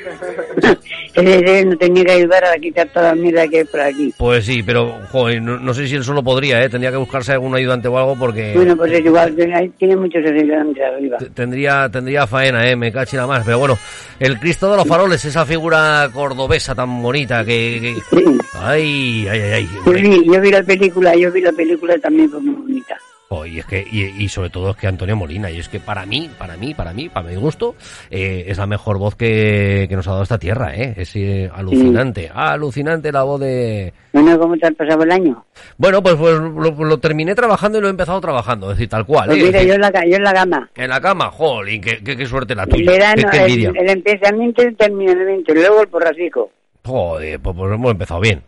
nos 1.65 1.79
tenía 1.79 2.05
que 2.05 2.13
ayudar 2.13 2.45
a 2.45 2.57
quitar 2.59 2.89
toda 2.89 3.09
la 3.09 3.15
mierda 3.15 3.47
que 3.49 3.59
hay 3.59 3.65
por 3.65 3.81
aquí. 3.81 4.13
Pues 4.17 4.45
sí, 4.45 4.63
pero 4.63 4.99
joder, 5.11 5.41
no, 5.43 5.59
no 5.59 5.75
sé 5.75 5.87
si 5.87 5.95
él 5.95 6.05
solo 6.05 6.23
podría, 6.23 6.63
¿eh? 6.63 6.69
Tendría 6.69 6.91
que 6.91 6.97
buscarse 6.97 7.33
algún 7.33 7.55
ayudante 7.55 7.89
o 7.89 7.97
algo 7.99 8.17
porque 8.19 8.53
Bueno, 8.55 8.77
pues 8.77 8.93
es 8.93 9.05
igual, 9.05 9.35
tiene- 9.79 9.97
muchos 9.97 10.25
ayudantes 10.25 10.83
arriba. 10.85 11.19
tendría 11.35 11.89
tendría 11.89 12.27
faena, 12.27 12.69
¿eh? 12.69 12.77
Me 12.77 12.91
cachi 12.93 13.17
nada 13.17 13.29
más. 13.29 13.45
Pero 13.45 13.59
bueno, 13.59 13.79
el 14.19 14.39
Cristo 14.39 14.71
de 14.71 14.77
los 14.79 14.87
faroles, 14.89 15.25
esa 15.25 15.47
figura 15.47 16.09
cordobesa 16.13 16.75
tan 16.75 17.01
bonita 17.03 17.45
que... 17.45 17.95
que- 18.11 18.25
Ay, 18.61 19.27
ay, 19.29 19.41
ay, 19.41 19.53
ay. 19.53 19.69
Yo 19.87 19.93
vi, 19.93 20.25
yo 20.27 20.41
vi 20.41 20.51
la 20.51 20.63
película, 20.63 21.15
yo 21.15 21.31
vi 21.31 21.41
la 21.41 21.53
película 21.53 21.99
también 21.99 22.31
fue 22.31 22.41
muy 22.41 22.55
bonita. 22.55 22.97
Oh, 23.31 23.47
y 23.47 23.59
es 23.59 23.65
que 23.67 23.85
y, 23.91 24.03
y 24.23 24.29
sobre 24.29 24.51
todo 24.51 24.71
es 24.71 24.77
que 24.77 24.87
Antonio 24.87 25.17
Molina 25.17 25.51
y 25.51 25.59
es 25.59 25.69
que 25.69 25.81
para 25.81 26.05
mí 26.07 26.31
para 26.39 26.57
mí 26.57 26.75
para 26.75 26.93
mí 26.93 27.09
para 27.09 27.27
mi 27.29 27.35
gusto 27.37 27.75
eh, 28.11 28.45
es 28.47 28.59
la 28.59 28.67
mejor 28.67 28.99
voz 28.99 29.17
que, 29.17 29.87
que 29.89 29.97
nos 29.97 30.07
ha 30.07 30.11
dado 30.13 30.23
esta 30.23 30.39
tierra 30.39 30.75
eh 30.77 30.93
es 30.99 31.17
eh, 31.17 31.51
alucinante 31.53 32.31
alucinante 32.33 33.11
la 33.11 33.23
voz 33.23 33.41
de 33.41 33.93
Bueno, 34.13 34.39
¿cómo 34.39 34.57
te 34.57 34.67
has 34.67 34.75
pasado 34.75 35.03
el 35.05 35.11
año? 35.11 35.45
bueno 35.79 36.03
pues 36.03 36.15
pues 36.17 36.39
lo, 36.39 36.71
lo 36.85 36.99
terminé 36.99 37.35
trabajando 37.35 37.79
y 37.79 37.81
lo 37.81 37.87
he 37.89 37.91
empezado 37.91 38.21
trabajando 38.21 38.71
es 38.71 38.77
decir 38.77 38.91
tal 38.91 39.07
cual 39.07 39.29
Pues 39.31 39.41
eh, 39.43 39.47
mira, 39.47 39.63
yo 39.63 39.75
en 39.75 39.81
la, 39.81 39.91
yo 40.07 40.17
en 40.17 40.23
la 40.23 40.33
gama. 40.33 40.71
en 40.77 40.91
la 40.91 41.01
cama 41.01 41.31
jolín 41.31 41.81
qué, 41.81 42.05
qué, 42.05 42.17
qué 42.17 42.27
suerte 42.27 42.55
la 42.55 42.67
tuya 42.67 42.93
verano, 42.93 43.23
qué, 43.33 43.39
qué 43.39 43.45
el, 43.55 43.77
el 43.79 43.91
empezamiento 43.91 44.63
y 44.63 44.67
el 44.67 44.77
terminamiento, 44.77 45.53
y 45.53 45.55
luego 45.57 45.81
el 45.81 45.89
porracico. 45.89 46.51
joder 46.85 47.41
pues, 47.41 47.57
pues 47.57 47.73
hemos 47.75 47.91
empezado 47.91 48.21
bien 48.21 48.43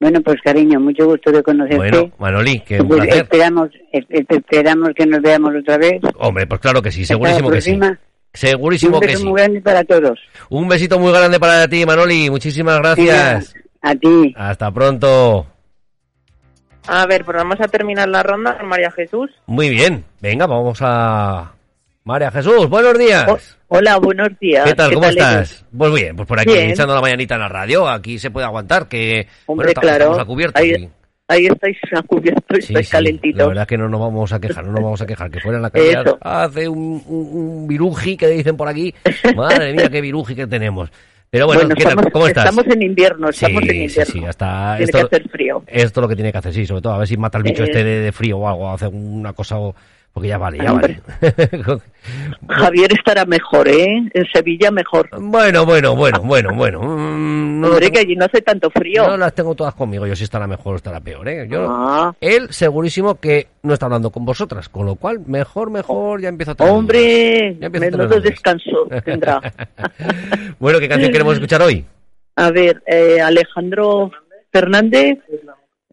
Bueno, 0.00 0.20
pues 0.22 0.36
cariño, 0.44 0.80
mucho 0.80 1.06
gusto 1.06 1.30
de 1.30 1.42
conocerte. 1.42 1.76
bueno 1.78 2.12
Manoli 2.18 2.60
que 2.60 2.80
un 2.80 2.88
Pues 2.88 3.00
placer 3.04 3.22
esperamos, 3.22 3.68
es- 3.92 4.04
es- 4.08 4.26
esperamos 4.28 4.90
que 4.94 5.06
nos 5.06 5.22
veamos 5.22 5.52
otra 5.58 5.78
vez. 5.78 6.00
hombre 6.18 6.46
pues 6.46 6.60
claro 6.60 6.82
que 6.82 6.90
sí 6.90 7.04
segurísimo 7.04 7.50
que 7.50 7.60
sí 7.60 7.78
segurísimo 8.32 8.96
Un 8.96 9.00
que 9.00 9.06
beso 9.06 9.18
sí 9.20 9.24
muy 9.24 9.40
grande 9.40 9.60
para 9.60 9.84
todos. 9.84 10.18
un 10.50 10.68
besito 10.68 10.98
muy 10.98 11.12
grande 11.12 11.38
para 11.40 11.68
ti 11.68 11.86
Manoli 11.86 12.28
muchísimas 12.28 12.78
gracias 12.80 13.54
A 13.80 13.94
ti. 13.94 14.34
hasta 14.36 14.70
pronto 14.72 15.46
A 16.86 17.06
ver, 17.06 17.24
pues 17.24 17.36
vamos 17.36 17.58
a 17.60 17.68
terminar 17.68 18.08
la 18.08 18.22
ronda 18.22 18.58
con 18.58 18.68
María 18.68 18.90
Jesús. 18.90 19.30
Muy 19.46 19.70
bien, 19.70 20.04
venga, 20.20 20.46
vamos 20.46 20.78
a... 20.82 21.53
María 22.06 22.30
Jesús, 22.30 22.68
buenos 22.68 22.98
días. 22.98 23.56
Hola, 23.68 23.96
buenos 23.96 24.28
días. 24.38 24.66
¿Qué 24.66 24.74
tal? 24.74 24.92
¿Cómo 24.92 25.06
eres? 25.06 25.16
estás? 25.16 25.64
Pues 25.76 25.94
bien, 25.94 26.14
pues 26.14 26.28
por 26.28 26.38
aquí 26.38 26.52
Bien. 26.52 26.68
echando 26.70 26.94
la 26.94 27.00
mañanita 27.00 27.36
en 27.36 27.40
la 27.40 27.48
radio, 27.48 27.88
aquí 27.88 28.18
se 28.18 28.30
puede 28.30 28.44
aguantar, 28.44 28.88
que 28.88 29.26
Hombre, 29.46 29.68
bueno, 29.68 29.80
claro. 29.80 30.20
a 30.20 30.24
cubierto. 30.26 30.60
Ahí, 31.26 31.46
estáis 31.46 31.78
a 31.96 32.02
cubierto, 32.02 32.56
estáis 32.58 32.86
sí, 32.88 32.92
calentitos. 32.92 33.38
La 33.38 33.46
verdad 33.46 33.62
es 33.62 33.68
que 33.68 33.78
no 33.78 33.88
nos 33.88 33.98
vamos 34.02 34.30
a 34.34 34.38
quejar, 34.38 34.66
no 34.66 34.72
nos 34.72 34.82
vamos 34.84 35.00
a 35.00 35.06
quejar, 35.06 35.30
que 35.30 35.40
fuera 35.40 35.56
en 35.56 35.62
la 35.62 35.70
calle 35.70 35.94
hace 36.20 36.68
un, 36.68 37.02
un, 37.06 37.28
un 37.32 37.66
viruji 37.66 38.18
que 38.18 38.28
dicen 38.28 38.58
por 38.58 38.68
aquí. 38.68 38.94
Madre 39.34 39.72
mía, 39.72 39.88
qué 39.88 40.02
viruji 40.02 40.34
que 40.34 40.46
tenemos. 40.46 40.90
Pero 41.30 41.46
bueno, 41.46 41.62
Bueno, 41.62 41.74
¿qué 41.74 41.84
tal? 41.84 42.12
¿Cómo 42.12 42.26
estás? 42.28 42.44
estamos 42.50 42.66
en 42.70 42.82
invierno, 42.82 43.30
estamos 43.30 43.62
sí, 43.62 43.68
en 43.70 43.74
invierno. 43.82 44.04
Sí, 44.04 44.12
sí, 44.12 44.24
hasta 44.26 44.76
Tiene 44.76 44.84
esto, 44.84 45.08
que 45.08 45.16
hacer 45.16 45.28
frío. 45.30 45.64
Esto 45.66 46.00
es 46.00 46.02
lo 46.02 46.08
que 46.08 46.16
tiene 46.16 46.30
que 46.32 46.38
hacer, 46.38 46.52
sí, 46.52 46.66
sobre 46.66 46.82
todo 46.82 46.92
a 46.92 46.98
ver 46.98 47.08
si 47.08 47.16
mata 47.16 47.38
el 47.38 47.44
bicho 47.44 47.62
Eh. 47.62 47.66
este 47.70 47.82
de, 47.82 48.00
de 48.00 48.12
frío 48.12 48.36
o 48.36 48.46
algo, 48.46 48.70
hace 48.70 48.86
una 48.88 49.32
cosa, 49.32 49.56
o- 49.58 49.74
porque 50.14 50.28
ya 50.28 50.38
vale, 50.38 50.58
ya 50.62 50.72
vale. 50.72 51.00
Javier 52.48 52.92
estará 52.92 53.24
mejor, 53.24 53.66
¿eh? 53.68 53.86
En 54.12 54.24
Sevilla 54.32 54.70
mejor. 54.70 55.08
Bueno, 55.20 55.66
bueno, 55.66 55.96
bueno, 55.96 56.20
bueno, 56.22 56.54
bueno. 56.54 56.80
Mm, 56.82 57.60
no, 57.60 57.68
Hombre, 57.68 57.90
que 57.90 57.98
allí 58.00 58.14
no 58.14 58.24
hace 58.26 58.40
tanto 58.40 58.70
frío. 58.70 59.06
no 59.08 59.16
las 59.16 59.34
tengo 59.34 59.54
todas 59.54 59.74
conmigo, 59.74 60.06
yo 60.06 60.14
si 60.14 60.24
estará 60.24 60.46
mejor 60.46 60.74
o 60.74 60.76
estará 60.76 61.00
peor, 61.00 61.28
¿eh? 61.28 61.46
Yo, 61.50 61.66
Ah. 61.68 62.14
Él 62.20 62.46
segurísimo 62.50 63.16
que 63.16 63.48
no 63.62 63.74
está 63.74 63.86
hablando 63.86 64.10
con 64.10 64.24
vosotras, 64.24 64.68
con 64.68 64.86
lo 64.86 64.94
cual, 64.94 65.20
mejor, 65.26 65.70
mejor, 65.70 66.20
ya 66.20 66.28
empiezo 66.28 66.52
a 66.52 66.54
tener 66.54 66.72
Hombre, 66.72 67.56
Ya 67.58 67.66
empiezo 67.66 67.90
menudo 67.98 68.20
descanso 68.20 68.86
tendrá. 69.04 69.40
Bueno, 70.60 70.78
¿qué 70.78 70.88
canción 70.88 71.10
queremos 71.12 71.34
escuchar 71.34 71.60
hoy? 71.62 71.84
A 72.36 72.50
ver, 72.50 72.82
eh, 72.86 73.20
Alejandro 73.20 74.10
Fernández 74.52 75.18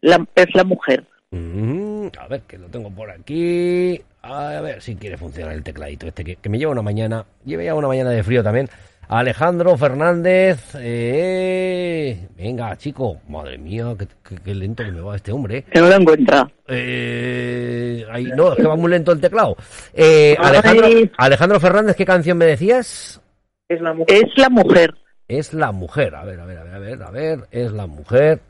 la- 0.00 0.24
es 0.34 0.46
la 0.54 0.64
mujer. 0.64 1.04
Mm, 1.30 1.81
a 2.18 2.26
ver, 2.28 2.40
que 2.42 2.58
lo 2.58 2.66
tengo 2.68 2.90
por 2.90 3.10
aquí. 3.10 4.00
A 4.22 4.60
ver 4.60 4.80
si 4.80 4.94
quiere 4.96 5.16
funcionar 5.16 5.52
el 5.54 5.62
tecladito 5.62 6.06
este, 6.06 6.24
que, 6.24 6.36
que 6.36 6.48
me 6.48 6.58
lleva 6.58 6.72
una 6.72 6.82
mañana. 6.82 7.24
Lleva 7.44 7.62
ya 7.64 7.74
una 7.74 7.88
mañana 7.88 8.10
de 8.10 8.22
frío 8.22 8.42
también. 8.42 8.68
Alejandro 9.08 9.76
Fernández. 9.76 10.74
eh, 10.78 12.28
venga, 12.36 12.76
chico. 12.76 13.20
Madre 13.28 13.58
mía, 13.58 13.94
qué, 13.98 14.06
qué- 14.26 14.40
qué 14.42 14.54
lento 14.54 14.84
que 14.84 14.92
me 14.92 15.00
va 15.00 15.16
este 15.16 15.32
hombre. 15.32 15.64
Que 15.64 15.80
no 15.80 15.88
lo 15.88 15.96
encuentra. 15.96 16.48
Eh, 16.68 18.06
ahí, 18.10 18.24
no, 18.36 18.52
es 18.52 18.56
que 18.58 18.66
va 18.66 18.76
muy 18.76 18.90
lento 18.90 19.12
el 19.12 19.20
teclado. 19.20 19.56
Eh, 19.92 20.36
Alejandro. 20.38 20.88
Alejandro 21.18 21.60
Fernández, 21.60 21.96
¿qué 21.96 22.04
canción 22.06 22.38
me 22.38 22.46
decías? 22.46 23.20
Es 23.68 23.80
la 23.80 23.92
mujer. 23.92 24.16
Es 24.24 24.38
la 24.38 24.48
mujer. 24.50 24.94
Es 25.28 25.52
la 25.54 25.72
mujer. 25.72 26.14
A 26.14 26.24
ver, 26.24 26.40
a 26.40 26.44
ver, 26.46 26.58
a 26.58 26.64
ver, 26.64 26.74
a 26.74 26.78
ver, 26.78 27.02
a 27.02 27.10
ver. 27.10 27.38
Es 27.50 27.72
la 27.72 27.86
mujer. 27.86 28.40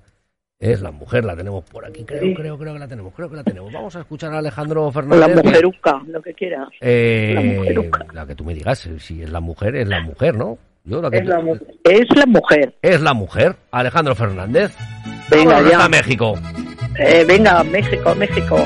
Es 0.62 0.80
la 0.80 0.92
mujer, 0.92 1.24
la 1.24 1.34
tenemos 1.34 1.64
por 1.64 1.84
aquí, 1.84 2.04
creo, 2.04 2.22
Sí. 2.22 2.34
creo, 2.34 2.56
creo 2.56 2.72
que 2.74 2.78
la 2.78 2.86
tenemos, 2.86 3.12
creo 3.14 3.28
que 3.28 3.34
la 3.34 3.42
tenemos. 3.42 3.72
Vamos 3.72 3.96
a 3.96 4.00
escuchar 4.00 4.32
a 4.32 4.38
Alejandro 4.38 4.84
O 4.86 4.92
Fernández. 4.92 5.34
la 5.34 5.42
mujeruca, 5.42 6.00
lo 6.06 6.22
que 6.22 6.32
quieras. 6.34 6.68
Eh, 6.80 7.32
La 7.34 7.40
mujeruca. 7.40 8.06
la 8.12 8.24
que 8.26 8.34
tú 8.36 8.44
me 8.44 8.54
digas, 8.54 8.86
eh, 8.86 9.00
si 9.00 9.22
es 9.22 9.30
la 9.30 9.40
mujer, 9.40 9.74
es 9.74 9.88
la 9.88 10.00
mujer, 10.02 10.36
¿no? 10.36 10.56
Yo 10.84 11.02
la 11.02 11.10
que 11.10 11.18
Es 11.18 11.26
la 11.26 11.40
mujer. 11.40 11.66
Es 11.82 12.16
la 12.16 12.26
mujer. 12.26 12.74
Es 12.80 13.00
la 13.00 13.12
mujer, 13.12 13.56
Alejandro 13.72 14.14
Fernández. 14.14 14.72
Venga, 15.30 15.54
Vámonos 15.54 15.70
ya. 15.72 15.76
hasta 15.78 15.88
México. 15.88 16.34
Eh, 16.96 17.24
venga, 17.26 17.64
México, 17.64 18.14
México. 18.14 18.56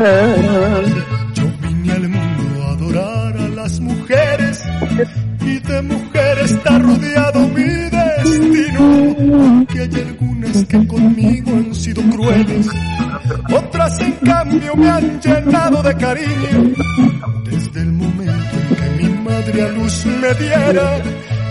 Yo 0.00 1.44
vine 1.60 1.92
al 1.92 2.08
mundo 2.08 2.62
a 2.62 2.70
adorar 2.70 3.36
a 3.36 3.48
las 3.48 3.78
mujeres 3.80 4.64
y 5.42 5.58
de 5.58 5.82
mujeres 5.82 6.52
está 6.52 6.78
rodeado 6.78 7.46
mi 7.48 7.64
destino. 7.64 9.66
Que 9.66 9.80
hay 9.80 9.94
algunas 10.08 10.64
que 10.64 10.86
conmigo 10.86 11.50
han 11.52 11.74
sido 11.74 12.02
crueles, 12.10 12.66
otras 13.52 14.00
en 14.00 14.12
cambio 14.12 14.74
me 14.74 14.88
han 14.88 15.20
llenado 15.20 15.82
de 15.82 15.94
cariño. 15.94 16.72
Desde 17.44 17.82
el 17.82 17.92
momento 17.92 18.56
en 18.56 18.76
que 18.76 19.02
mi 19.02 19.08
madre 19.18 19.62
a 19.62 19.68
luz 19.68 20.06
me 20.06 20.34
diera 20.34 20.98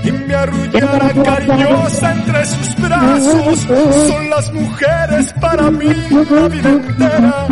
y 0.04 0.12
me 0.12 0.34
arrullara 0.34 1.14
cariñosa 1.24 2.14
entre 2.14 2.46
sus 2.46 2.76
brazos, 2.78 3.60
son 3.60 4.30
las 4.30 4.52
mujeres 4.54 5.34
para 5.40 5.70
mí 5.70 5.94
la 6.32 6.48
vida 6.48 6.70
entera, 6.70 7.48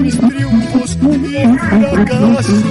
mis 0.00 0.18
triunfos 0.18 0.98
y 1.02 1.58
fracasos. 1.58 2.64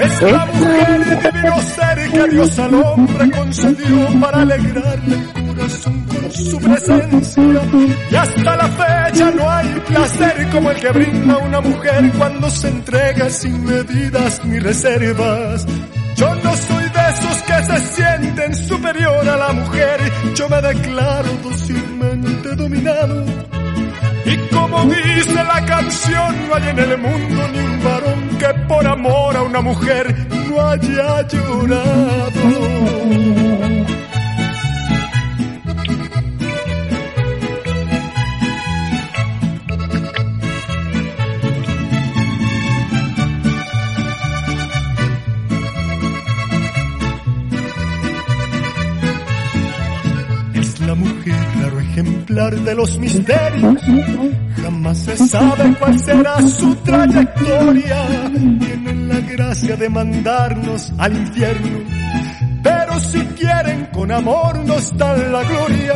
Es 0.00 0.22
la 0.22 0.46
mujer 0.46 0.90
el 0.90 1.04
divino 1.04 1.62
ser 1.62 2.10
que 2.10 2.28
Dios 2.30 2.58
al 2.58 2.74
hombre 2.74 3.30
concedió 3.30 4.20
para 4.20 4.42
alegrarle 4.42 5.16
el 5.36 5.46
corazón 5.46 6.04
con 6.06 6.32
su 6.32 6.58
presencia. 6.58 7.42
Y 8.10 8.14
hasta 8.16 8.56
la 8.56 8.68
fecha 8.68 9.30
no 9.30 9.50
hay 9.50 9.68
placer 9.86 10.48
como 10.50 10.70
el 10.72 10.80
que 10.80 10.88
brinda 10.90 11.38
una 11.38 11.60
mujer 11.60 12.12
cuando 12.18 12.50
se 12.50 12.68
entrega 12.68 13.30
sin 13.30 13.64
medidas 13.64 14.44
ni 14.44 14.58
reservas. 14.58 15.66
Yo 16.16 16.34
no 16.34 16.56
soy 16.56 16.84
de 16.84 17.10
esos 17.10 17.42
que 17.42 17.64
se 17.64 17.94
sienten 17.94 18.54
superior 18.54 19.28
a 19.28 19.36
la 19.36 19.52
mujer, 19.52 20.00
yo 20.34 20.48
me 20.48 20.62
declaro 20.62 21.28
dócilmente 21.42 22.54
dominado. 22.56 23.43
Como 24.74 24.92
dice 24.92 25.34
la 25.34 25.64
canción, 25.66 26.48
no 26.48 26.54
hay 26.56 26.68
en 26.68 26.78
el 26.80 26.98
mundo 26.98 27.48
ni 27.52 27.58
un 27.60 27.84
varón 27.84 28.38
que 28.38 28.48
por 28.66 28.84
amor 28.84 29.36
a 29.36 29.42
una 29.42 29.60
mujer 29.60 30.12
no 30.48 30.60
haya 30.68 31.22
llorado. 31.28 32.32
Raro 51.60 51.80
ejemplar 51.80 52.54
de 52.54 52.74
los 52.74 52.98
misterios. 52.98 53.82
Jamás 54.62 54.98
se 54.98 55.16
sabe 55.16 55.74
cuál 55.78 55.98
será 55.98 56.48
su 56.48 56.74
trayectoria. 56.76 58.30
Tiene 58.32 58.94
la 59.06 59.20
gracia 59.20 59.76
de 59.76 59.88
mandarnos 59.88 60.92
al 60.98 61.16
infierno. 61.16 61.78
Pero 62.62 63.00
si 63.00 63.20
quieren 63.38 63.86
con 63.92 64.10
amor 64.10 64.64
nos 64.64 64.96
dan 64.96 65.32
la 65.32 65.42
gloria. 65.42 65.94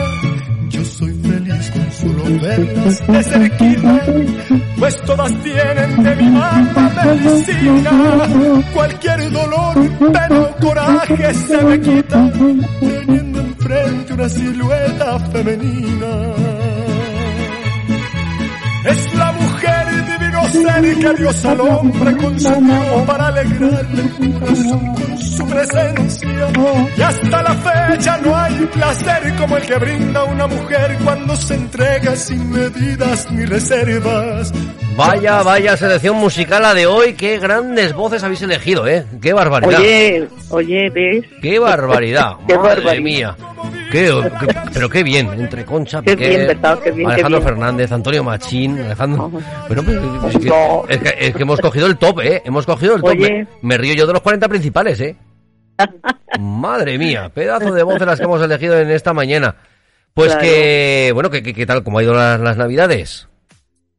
Yo 0.71 0.85
soy 0.85 1.13
feliz 1.15 1.71
con 1.71 1.93
solo 1.93 2.25
verlas 2.43 3.07
de 3.07 3.23
cerquita, 3.23 4.01
pues 4.79 4.97
todas 5.03 5.33
tienen 5.43 6.03
de 6.03 6.17
mi 6.17 6.29
mapa 6.31 6.93
medicina. 7.05 7.91
Cualquier 8.75 9.33
dolor, 9.33 9.91
pero 10.13 10.57
coraje 10.61 11.35
se 11.35 11.65
me 11.65 11.81
quita, 11.81 12.33
teniendo 12.81 13.38
una 14.19 14.29
silueta 14.29 15.19
femenina. 15.31 16.11
Es 18.85 19.15
la 19.15 19.33
mujer 19.33 19.87
divino 20.07 20.45
ser 20.49 20.99
que 20.99 21.15
Dios 21.23 21.45
al 21.45 21.61
hombre 21.61 22.17
consumió 22.17 23.05
para 23.07 23.27
alegrarle 23.29 24.03
el 24.03 24.35
corazón 24.41 24.95
con 24.95 25.19
su 25.19 25.47
presencia. 25.47 26.53
Y 26.97 27.03
hasta 27.03 27.43
la 27.43 27.55
fecha 27.55 28.19
no 28.25 28.37
hay 28.37 28.55
placer 28.67 29.35
como 29.39 29.57
el 29.57 29.63
que 29.63 29.77
brinda 29.77 30.25
una 30.25 30.47
mujer 30.49 30.99
cuando 31.05 31.37
se 31.37 31.55
entrega 31.55 32.17
sin 32.17 32.51
medidas 32.51 33.31
ni 33.31 33.45
reservas. 33.45 34.53
Vaya, 34.97 35.43
vaya 35.45 35.77
selección 35.77 36.17
musical 36.17 36.63
la 36.63 36.75
de 36.75 36.87
hoy. 36.87 37.13
Qué 37.13 37.39
grandes 37.39 37.95
voces 37.95 38.25
habéis 38.25 38.43
elegido, 38.43 38.85
¿eh? 38.89 39.05
Qué 39.23 39.33
barbaridad. 39.33 39.79
Oye, 39.79 40.29
oye, 40.49 40.91
¿ves? 40.91 41.25
Qué 41.41 41.61
barbaridad. 41.61 42.33
Qué 42.49 42.57
Madre 42.57 42.83
barbaridad. 42.83 43.03
mía. 43.03 43.37
Qué, 43.91 44.11
qué- 44.41 44.55
pero 44.75 44.89
qué 44.91 45.03
bien. 45.03 45.29
Entre 45.33 45.65
Concha, 45.65 46.03
Qué 46.03 46.17
Piqué, 46.17 46.29
bien, 46.29 46.47
¿verdad? 46.49 46.79
Qué 46.83 46.91
bien, 46.91 47.09
qué 47.09 47.15
Alejandro 47.15 47.41
bien. 47.41 47.49
Fernández, 47.49 47.93
Antonio 47.93 48.25
Machín, 48.25 48.79
Alejandro... 48.81 49.31
Bueno, 49.69 49.83
pues, 49.83 50.35
es, 50.35 50.41
que, 50.43 50.49
es 50.89 50.99
que- 50.99 51.27
es 51.29 51.35
que 51.35 51.43
hemos 51.43 51.61
cogido 51.61 51.87
el 51.87 51.97
top, 51.97 52.21
¿eh? 52.21 52.43
Hemos 52.45 52.67
cogido 52.67 52.97
el 52.97 53.03
top. 53.03 53.17
Me, 53.17 53.47
me 53.63 53.79
río 53.79 53.95
yo 53.95 54.07
de 54.07 54.13
los 54.13 54.23
40 54.23 54.49
principales, 54.49 55.01
¿eh? 55.01 55.17
Madre 56.41 56.99
mía, 56.99 57.31
pedazo 57.33 57.73
de 57.73 57.83
voces 57.83 58.07
las 58.07 58.19
que 58.19 58.25
hemos 58.25 58.43
elegido 58.43 58.79
en 58.79 58.91
esta 58.91 59.13
mañana. 59.13 59.55
Pues 60.15 60.33
Claro. 60.33 60.43
que, 60.43 61.11
bueno, 61.15 61.31
¿qué 61.31 61.67
tal? 61.67 61.85
¿Cómo 61.85 61.99
ha 61.99 62.03
ido 62.03 62.13
las, 62.15 62.41
las 62.41 62.57
navidades? 62.57 63.28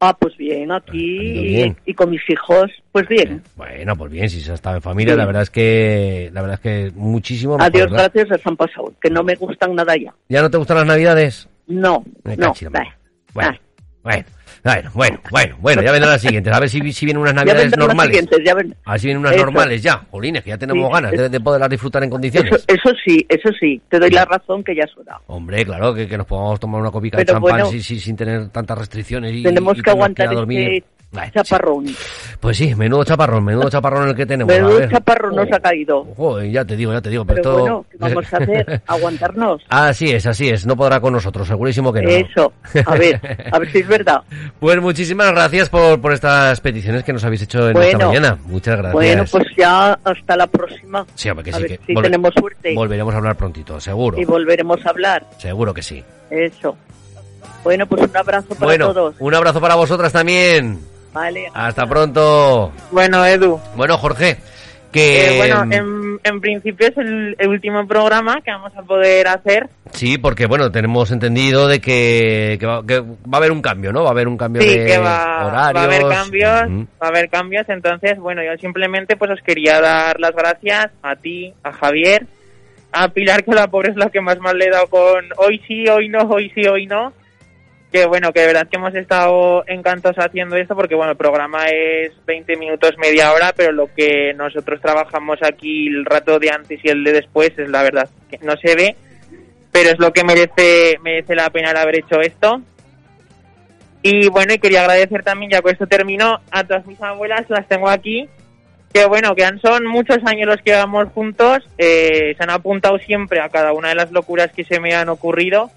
Ah, 0.02 0.16
pues 0.18 0.38
bien, 0.38 0.72
aquí 0.72 1.18
bien. 1.44 1.78
y 1.86 1.94
con 1.94 2.10
mis 2.10 2.22
hijos, 2.30 2.72
pues 2.94 3.06
bien. 3.10 3.42
Bueno, 3.58 3.96
pues 3.98 4.10
bien, 4.12 4.30
si 4.30 4.40
se 4.40 4.52
ha 4.52 4.56
estado 4.56 4.78
en 4.78 4.82
familia, 4.82 5.14
Sí. 5.14 5.18
la 5.18 5.26
verdad 5.26 5.42
es 5.42 5.50
que, 5.50 6.30
la 6.34 6.42
verdad 6.42 6.56
es 6.56 6.60
que 6.62 6.92
muchísimo 6.96 7.58
mejor, 7.58 7.70
Adiós, 7.70 7.92
¿verdad? 7.92 8.12
gracias, 8.14 8.38
les 8.38 8.48
han 8.48 8.56
pasado, 8.56 8.94
que 9.02 9.10
no 9.10 9.24
me 9.24 9.36
gustan 9.36 9.76
nada 9.76 9.96
ya. 9.98 10.14
¿Ya 10.30 10.42
no 10.42 10.50
te 10.50 10.58
gustan 10.58 10.78
las 10.78 10.86
navidades? 10.86 11.50
No, 11.68 12.06
Me 12.24 12.38
no. 12.38 12.54
Bueno, 13.34 13.52
bueno, 14.04 14.24
bueno, 14.64 14.92
bueno, 14.94 15.20
bueno, 15.32 15.58
bueno, 15.62 15.82
ya 15.82 15.92
vendrán 15.92 16.12
las 16.14 16.22
siguientes. 16.22 16.54
A 16.54 16.60
ver 16.60 16.70
si, 16.70 16.92
si 16.92 17.06
vienen 17.06 17.22
unas 17.22 17.34
navidades 17.34 17.72
las 17.72 17.78
normales. 17.80 18.16
siguientes, 18.18 18.40
ya 18.46 18.54
ven- 18.54 18.76
A 18.86 18.92
ver 18.92 19.00
si 19.00 19.08
vienen 19.08 19.22
unas 19.22 19.36
Eso. 19.36 19.46
normales 19.46 19.82
ya. 19.82 20.06
Jolines, 20.12 20.44
que 20.44 20.50
ya 20.50 20.58
tenemos 20.58 20.88
Sí, 20.88 20.94
ganas 20.94 21.32
de, 21.32 21.40
poderlas 21.40 21.70
disfrutar 21.70 22.04
en 22.04 22.10
condiciones. 22.10 22.52
Eso, 22.54 22.64
eso 22.68 22.90
sí, 23.06 23.26
eso 23.30 23.50
sí, 23.60 23.82
te 23.90 24.00
doy 24.00 24.10
la 24.10 24.26
razón 24.26 24.64
que 24.64 24.76
ya 24.76 24.84
hora. 24.98 25.20
Hombre, 25.28 25.66
claro, 25.66 25.94
que, 25.94 26.08
que 26.08 26.18
nos 26.18 26.26
podamos 26.28 26.60
tomar 26.60 26.82
una 26.82 26.92
copica 26.92 27.18
de 27.18 27.26
champán 27.26 27.42
bueno, 27.42 27.66
sin, 27.68 28.16
tener 28.16 28.50
tantas 28.50 28.78
restricciones 28.78 29.34
y 29.34 29.44
Tenemos 29.44 29.78
y 29.78 29.82
que 29.82 29.90
aguantar 29.90 30.34
dormir. 30.34 30.60
este 30.62 30.99
Chaparrón. 31.34 31.86
Pues 32.40 32.58
sí, 32.58 32.76
menudo 32.76 33.04
chaparrón, 33.04 33.44
menudo 33.44 33.68
chaparrón 33.72 34.10
el 34.10 34.16
que 34.16 34.26
tenemos. 34.28 34.54
Menudo 34.54 34.88
chaparrón 34.88 35.36
nos 35.36 35.52
ha 35.52 35.60
caído. 35.60 36.06
Joder, 36.16 36.52
ya 36.52 36.64
te 36.64 36.76
digo, 36.76 36.94
ya 36.94 37.02
te 37.02 37.10
digo. 37.10 37.26
Pero, 37.26 37.42
Pero 37.42 37.50
esto- 37.52 37.60
bueno, 37.62 37.86
¿qué 37.90 37.98
vamos 37.98 38.34
a 38.34 38.38
hacer? 38.38 38.82
Aguantarnos. 38.88 39.62
Así 39.70 40.12
es, 40.12 40.26
así 40.28 40.50
es. 40.50 40.66
No 40.68 40.76
podrá 40.78 41.00
con 41.00 41.14
nosotros, 41.14 41.48
segurísimo 41.48 41.92
que 41.92 42.02
no. 42.04 42.10
Eso, 42.10 42.54
a 42.86 42.96
ver, 42.96 43.20
a 43.52 43.58
ver 43.60 43.72
si 43.72 43.80
es 43.80 43.88
verdad. 43.88 44.22
Pues 44.60 44.80
muchísimas 44.82 45.32
gracias 45.32 45.70
por, 45.70 46.00
por 46.02 46.14
estas 46.14 46.60
peticiones 46.62 47.04
que 47.04 47.14
nos 47.14 47.24
habéis 47.24 47.42
hecho 47.44 47.70
en 47.70 47.78
esta 47.78 47.98
mañana. 48.08 48.38
Muchas 48.46 48.76
gracias. 48.78 48.94
Bueno, 48.94 49.24
pues 49.32 49.46
ya 49.58 49.98
hasta 50.04 50.36
la 50.38 50.48
próxima. 50.48 51.06
Sí, 51.16 51.30
hombre, 51.30 51.46
que 51.46 51.50
a 51.52 51.54
sí, 51.56 51.62
ver 51.64 51.80
que 51.80 51.86
si 51.86 51.94
volve- 51.94 52.04
tenemos 52.04 52.34
suerte 52.38 52.76
Volveremos 52.76 53.14
a 53.14 53.18
hablar 53.18 53.36
prontito, 53.36 53.80
seguro. 53.80 54.20
y 54.20 54.26
volveremos 54.26 54.86
a 54.86 54.90
hablar. 54.90 55.26
Seguro 55.38 55.74
que 55.74 55.82
sí. 55.82 56.04
Eso. 56.30 56.78
Bueno, 57.64 57.86
pues 57.88 58.04
un 58.04 58.16
abrazo 58.16 58.48
para 58.50 58.66
bueno, 58.66 58.94
todos. 58.94 59.16
un 59.20 59.34
abrazo 59.34 59.60
para 59.62 59.76
vosotras 59.76 60.12
también. 60.14 60.80
Vale. 61.14 61.48
Hasta 61.54 61.88
pronto. 61.88 62.72
Bueno, 62.92 63.26
Edu. 63.26 63.60
Bueno, 63.76 63.98
Jorge, 63.98 64.38
que... 64.92 65.34
Eh, 65.34 65.38
bueno, 65.38 65.64
en, 65.74 66.20
en 66.24 66.40
principio 66.42 66.88
es 66.88 66.98
el, 66.98 67.36
el 67.40 67.48
último 67.50 67.88
programa 67.88 68.42
que 68.44 68.52
vamos 68.52 68.72
a 68.76 68.84
poder 68.84 69.28
hacer. 69.28 69.70
Sí, 69.94 70.18
porque 70.20 70.46
bueno, 70.46 70.72
tenemos 70.72 71.10
entendido 71.12 71.68
de 71.68 71.80
que, 71.82 72.58
que 72.60 72.66
va, 72.66 72.86
que 72.86 73.00
va 73.00 73.08
a 73.34 73.38
haber 73.38 73.52
un 73.52 73.62
cambio, 73.62 73.92
¿no? 73.92 74.04
Va 74.04 74.10
a 74.10 74.12
haber 74.12 74.28
un 74.28 74.38
cambio 74.38 74.62
Sí, 74.62 74.68
de 74.78 74.86
que 74.86 74.98
va, 75.00 75.48
horarios. 75.48 75.76
va 75.76 75.82
a 75.82 75.84
haber 75.86 76.08
cambios, 76.08 76.52
va 77.02 77.06
a 77.06 77.08
haber 77.08 77.30
cambios. 77.30 77.70
Entonces, 77.70 78.20
bueno, 78.20 78.42
yo 78.44 78.56
simplemente 78.60 79.16
pues 79.18 79.32
os 79.32 79.42
quería 79.42 79.82
dar 79.82 80.20
las 80.20 80.36
gracias 80.36 80.92
a 81.02 81.16
ti, 81.16 81.52
a 81.64 81.72
Javier, 81.72 82.28
a 82.92 83.08
Pilar, 83.10 83.44
que 83.44 83.52
la 83.56 83.68
pobre 83.68 83.90
es 83.92 83.96
la 83.98 84.10
que 84.12 84.22
más 84.22 84.38
mal 84.40 84.58
le 84.58 84.66
he 84.66 84.70
dado 84.72 84.88
con 84.88 85.26
hoy 85.38 85.60
sí, 85.68 85.88
hoy 85.88 86.08
no, 86.10 86.20
hoy 86.22 86.52
sí, 86.54 86.68
hoy 86.68 86.86
no. 86.86 87.14
Que 87.92 88.06
bueno, 88.06 88.32
que 88.32 88.42
de 88.42 88.46
verdad 88.48 88.68
que 88.70 88.78
hemos 88.78 88.94
estado 88.94 89.64
encantados 89.68 90.18
haciendo 90.20 90.56
esto 90.56 90.76
porque 90.76 90.94
bueno, 90.94 91.12
el 91.14 91.18
programa 91.18 91.66
es 91.66 92.12
20 92.28 92.56
minutos, 92.58 92.92
media 93.00 93.34
hora, 93.34 93.52
pero 93.56 93.72
lo 93.72 93.90
que 93.96 94.32
nosotros 94.36 94.80
trabajamos 94.80 95.40
aquí 95.42 95.88
el 95.88 96.06
rato 96.06 96.38
de 96.38 96.52
antes 96.52 96.80
y 96.84 96.90
el 96.90 97.04
de 97.04 97.14
después 97.14 97.50
es 97.58 97.68
la 97.68 97.82
verdad 97.82 98.08
que 98.30 98.38
no 98.44 98.56
se 98.58 98.76
ve, 98.76 98.96
pero 99.72 99.90
es 99.90 99.98
lo 99.98 100.14
que 100.14 100.24
merece 100.24 101.00
merece 101.02 101.34
la 101.34 101.50
pena 101.50 101.72
el 101.72 101.78
haber 101.78 101.98
hecho 102.00 102.22
esto. 102.22 102.62
Y 104.02 104.30
bueno, 104.30 104.54
y 104.54 104.60
quería 104.60 104.82
agradecer 104.82 105.24
también, 105.24 105.52
ya 105.52 105.62
con 105.62 105.72
esto 105.72 105.88
termino, 105.88 106.40
a 106.52 106.64
todas 106.64 106.86
mis 106.86 107.02
abuelas, 107.02 107.50
las 107.50 107.68
tengo 107.68 107.90
aquí, 107.90 108.30
que 108.94 109.06
bueno, 109.06 109.36
que 109.36 109.44
han- 109.44 109.60
son 109.60 109.86
muchos 109.88 110.20
años 110.26 110.48
los 110.48 110.58
que 110.62 110.72
llevamos 110.72 111.10
juntos, 111.12 111.68
eh, 111.78 112.34
se 112.38 112.44
han 112.44 112.50
apuntado 112.52 112.98
siempre 113.00 113.42
a 113.42 113.50
cada 113.50 113.74
una 113.74 113.90
de 113.90 113.96
las 113.96 114.12
locuras 114.12 114.52
que 114.52 114.64
se 114.64 114.80
me 114.80 114.94
han 114.94 115.10
ocurrido. 115.10 115.70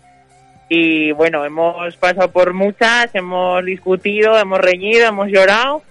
Y 0.75 1.13
bueno, 1.13 1.45
hemos 1.45 1.95
pasado 1.99 2.31
por 2.33 2.55
muchas, 2.55 3.15
hemos 3.15 3.63
discutido, 3.63 4.39
hemos 4.39 4.59
reñido, 4.59 5.07
hemos 5.07 5.29
llorado, 5.29 5.83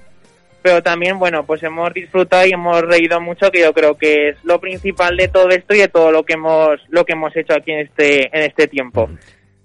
pero 0.63 0.81
también, 0.81 1.19
bueno, 1.19 1.45
pues 1.45 1.61
hemos 1.61 1.93
disfrutado 1.93 2.47
y 2.47 2.53
hemos 2.53 2.81
reído 2.81 3.21
mucho, 3.21 3.51
que 3.51 3.59
yo 3.61 3.73
creo 3.73 3.95
que 3.95 4.29
es 4.29 4.43
lo 4.43 4.59
principal 4.59 5.15
de 5.17 5.27
todo 5.27 5.49
esto 5.49 5.75
y 5.75 5.81
de 5.81 5.87
todo 5.87 6.11
lo 6.11 6.23
que 6.23 6.33
hemos, 6.33 6.81
lo 6.89 7.05
que 7.05 7.13
hemos 7.13 7.35
hecho 7.35 7.53
aquí 7.53 7.73
en 7.73 7.79
este, 7.81 8.35
en 8.35 8.41
este 8.41 8.67
tiempo. 8.67 9.07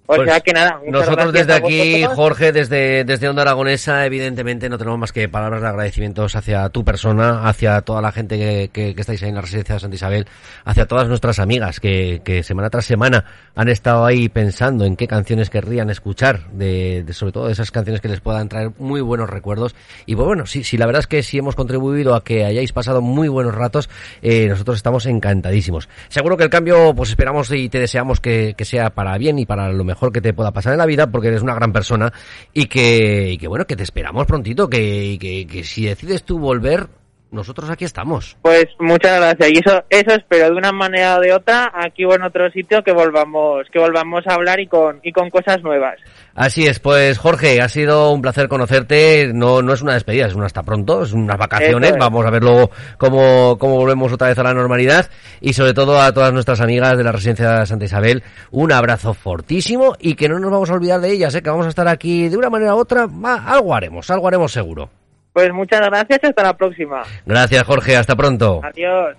O 0.08 0.14
Pues 0.14 0.28
sea 0.28 0.40
que 0.40 0.52
nada, 0.52 0.80
Nosotros 0.86 1.32
desde 1.32 1.52
aquí. 1.54 2.04
Jorge, 2.14 2.52
desde, 2.52 3.02
desde 3.04 3.28
Onda 3.28 3.42
Aragonesa, 3.42 4.06
evidentemente 4.06 4.68
no 4.68 4.78
tenemos 4.78 5.00
más 5.00 5.12
que 5.12 5.28
palabras 5.28 5.62
de 5.62 5.68
agradecimientos 5.68 6.36
hacia 6.36 6.68
tu 6.68 6.84
persona, 6.84 7.48
hacia 7.48 7.80
toda 7.82 8.00
la 8.00 8.12
gente 8.12 8.38
que, 8.38 8.70
que- 8.72 8.94
que 8.94 9.00
estáis 9.00 9.20
ahí 9.24 9.30
en 9.30 9.34
la 9.34 9.40
residencia 9.40 9.74
de 9.74 9.80
Santa 9.80 9.96
Isabel, 9.96 10.26
hacia 10.64 10.86
todas 10.86 11.08
nuestras 11.08 11.40
amigas 11.40 11.80
que, 11.80 12.22
que 12.24 12.44
semana 12.44 12.70
tras 12.70 12.84
semana 12.84 13.24
han 13.56 13.68
estado 13.68 14.04
ahí 14.06 14.28
pensando 14.28 14.84
en 14.84 14.94
qué 14.94 15.08
canciones 15.08 15.50
querrían 15.50 15.90
escuchar, 15.90 16.50
de, 16.52 17.02
de 17.04 17.12
sobre 17.12 17.32
todo 17.32 17.50
esas 17.50 17.72
canciones 17.72 18.00
que 18.00 18.08
les 18.08 18.20
puedan 18.20 18.48
traer 18.48 18.70
muy 18.78 19.00
buenos 19.00 19.28
recuerdos. 19.28 19.74
Y 20.06 20.14
pues 20.14 20.26
bueno, 20.26 20.46
sí, 20.46 20.62
sí, 20.62 20.76
la 20.76 20.86
verdad 20.86 21.00
es 21.00 21.06
que 21.08 21.24
si 21.24 21.38
hemos 21.38 21.56
contribuido 21.56 22.14
a 22.14 22.22
que 22.22 22.44
hayáis 22.44 22.72
pasado 22.72 23.00
muy 23.02 23.26
buenos 23.26 23.56
ratos, 23.56 23.90
eh, 24.22 24.46
nosotros 24.48 24.76
estamos 24.76 25.04
encantadísimos. 25.06 25.88
Seguro 26.08 26.36
que 26.36 26.44
el 26.44 26.50
cambio, 26.50 26.94
pues 26.94 27.10
esperamos 27.10 27.50
y 27.50 27.68
te 27.68 27.80
deseamos 27.80 28.20
que, 28.20 28.54
que 28.56 28.64
sea 28.64 28.90
para 28.90 29.18
bien 29.18 29.40
y 29.40 29.46
para 29.46 29.68
lo 29.72 29.82
mejor 29.82 29.95
que 30.12 30.20
te 30.20 30.34
pueda 30.34 30.52
pasar 30.52 30.72
en 30.72 30.78
la 30.78 30.86
vida, 30.86 31.10
porque 31.10 31.28
eres 31.28 31.42
una 31.42 31.54
gran 31.54 31.72
persona 31.72 32.12
y 32.52 32.66
que, 32.66 33.30
y 33.32 33.38
que 33.38 33.48
bueno, 33.48 33.66
que 33.66 33.76
te 33.76 33.82
esperamos 33.82 34.26
prontito, 34.26 34.68
que, 34.68 35.18
que, 35.20 35.46
que 35.46 35.64
si 35.64 35.86
decides 35.86 36.22
tú 36.24 36.38
volver, 36.38 36.88
nosotros 37.36 37.70
aquí 37.70 37.84
estamos. 37.84 38.36
Pues 38.42 38.66
muchas 38.80 39.20
gracias. 39.20 39.50
Y 39.50 39.58
eso, 39.58 39.84
eso 39.88 40.12
espero 40.12 40.46
de 40.46 40.56
una 40.56 40.72
manera 40.72 41.18
o 41.18 41.20
de 41.20 41.32
otra, 41.32 41.70
aquí 41.72 42.04
o 42.04 42.14
en 42.14 42.22
otro 42.22 42.50
sitio, 42.50 42.82
que 42.82 42.92
volvamos, 42.92 43.66
que 43.70 43.78
volvamos 43.78 44.26
a 44.26 44.34
hablar 44.34 44.58
y 44.58 44.66
con, 44.66 44.98
y 45.02 45.12
con 45.12 45.30
cosas 45.30 45.62
nuevas. 45.62 45.96
Así 46.34 46.66
es, 46.66 46.80
pues 46.80 47.16
Jorge, 47.16 47.62
ha 47.62 47.68
sido 47.68 48.12
un 48.12 48.20
placer 48.20 48.48
conocerte. 48.48 49.30
No, 49.32 49.62
no 49.62 49.72
es 49.72 49.80
una 49.80 49.94
despedida, 49.94 50.26
es 50.26 50.34
un 50.34 50.44
hasta 50.44 50.62
pronto, 50.62 51.02
es 51.02 51.12
unas 51.12 51.38
vacaciones. 51.38 51.92
Es. 51.92 51.96
Vamos 51.98 52.26
a 52.26 52.30
ver 52.30 52.42
luego 52.42 52.70
cómo, 52.98 53.56
cómo 53.58 53.76
volvemos 53.76 54.12
otra 54.12 54.28
vez 54.28 54.38
a 54.38 54.42
la 54.42 54.52
normalidad. 54.52 55.08
Y 55.40 55.52
sobre 55.54 55.72
todo 55.72 56.00
a 56.00 56.12
todas 56.12 56.32
nuestras 56.32 56.60
amigas 56.60 56.98
de 56.98 57.04
la 57.04 57.12
residencia 57.12 57.60
de 57.60 57.66
Santa 57.66 57.84
Isabel, 57.84 58.22
un 58.50 58.72
abrazo 58.72 59.14
fortísimo 59.14 59.94
y 59.98 60.14
que 60.14 60.28
no 60.28 60.38
nos 60.38 60.50
vamos 60.50 60.70
a 60.70 60.74
olvidar 60.74 61.00
de 61.00 61.12
ellas, 61.12 61.34
¿eh? 61.34 61.42
que 61.42 61.50
vamos 61.50 61.66
a 61.66 61.70
estar 61.70 61.88
aquí 61.88 62.28
de 62.28 62.36
una 62.36 62.50
manera 62.50 62.74
u 62.74 62.78
otra. 62.78 63.06
Va, 63.06 63.36
algo 63.36 63.74
haremos, 63.74 64.10
algo 64.10 64.28
haremos 64.28 64.52
seguro. 64.52 64.90
Pues 65.36 65.52
muchas 65.52 65.82
gracias 65.82 66.18
y 66.22 66.26
hasta 66.28 66.42
la 66.42 66.56
próxima. 66.56 67.02
Gracias, 67.26 67.62
Jorge, 67.64 67.94
hasta 67.94 68.16
pronto. 68.16 68.62
Adiós. 68.64 69.18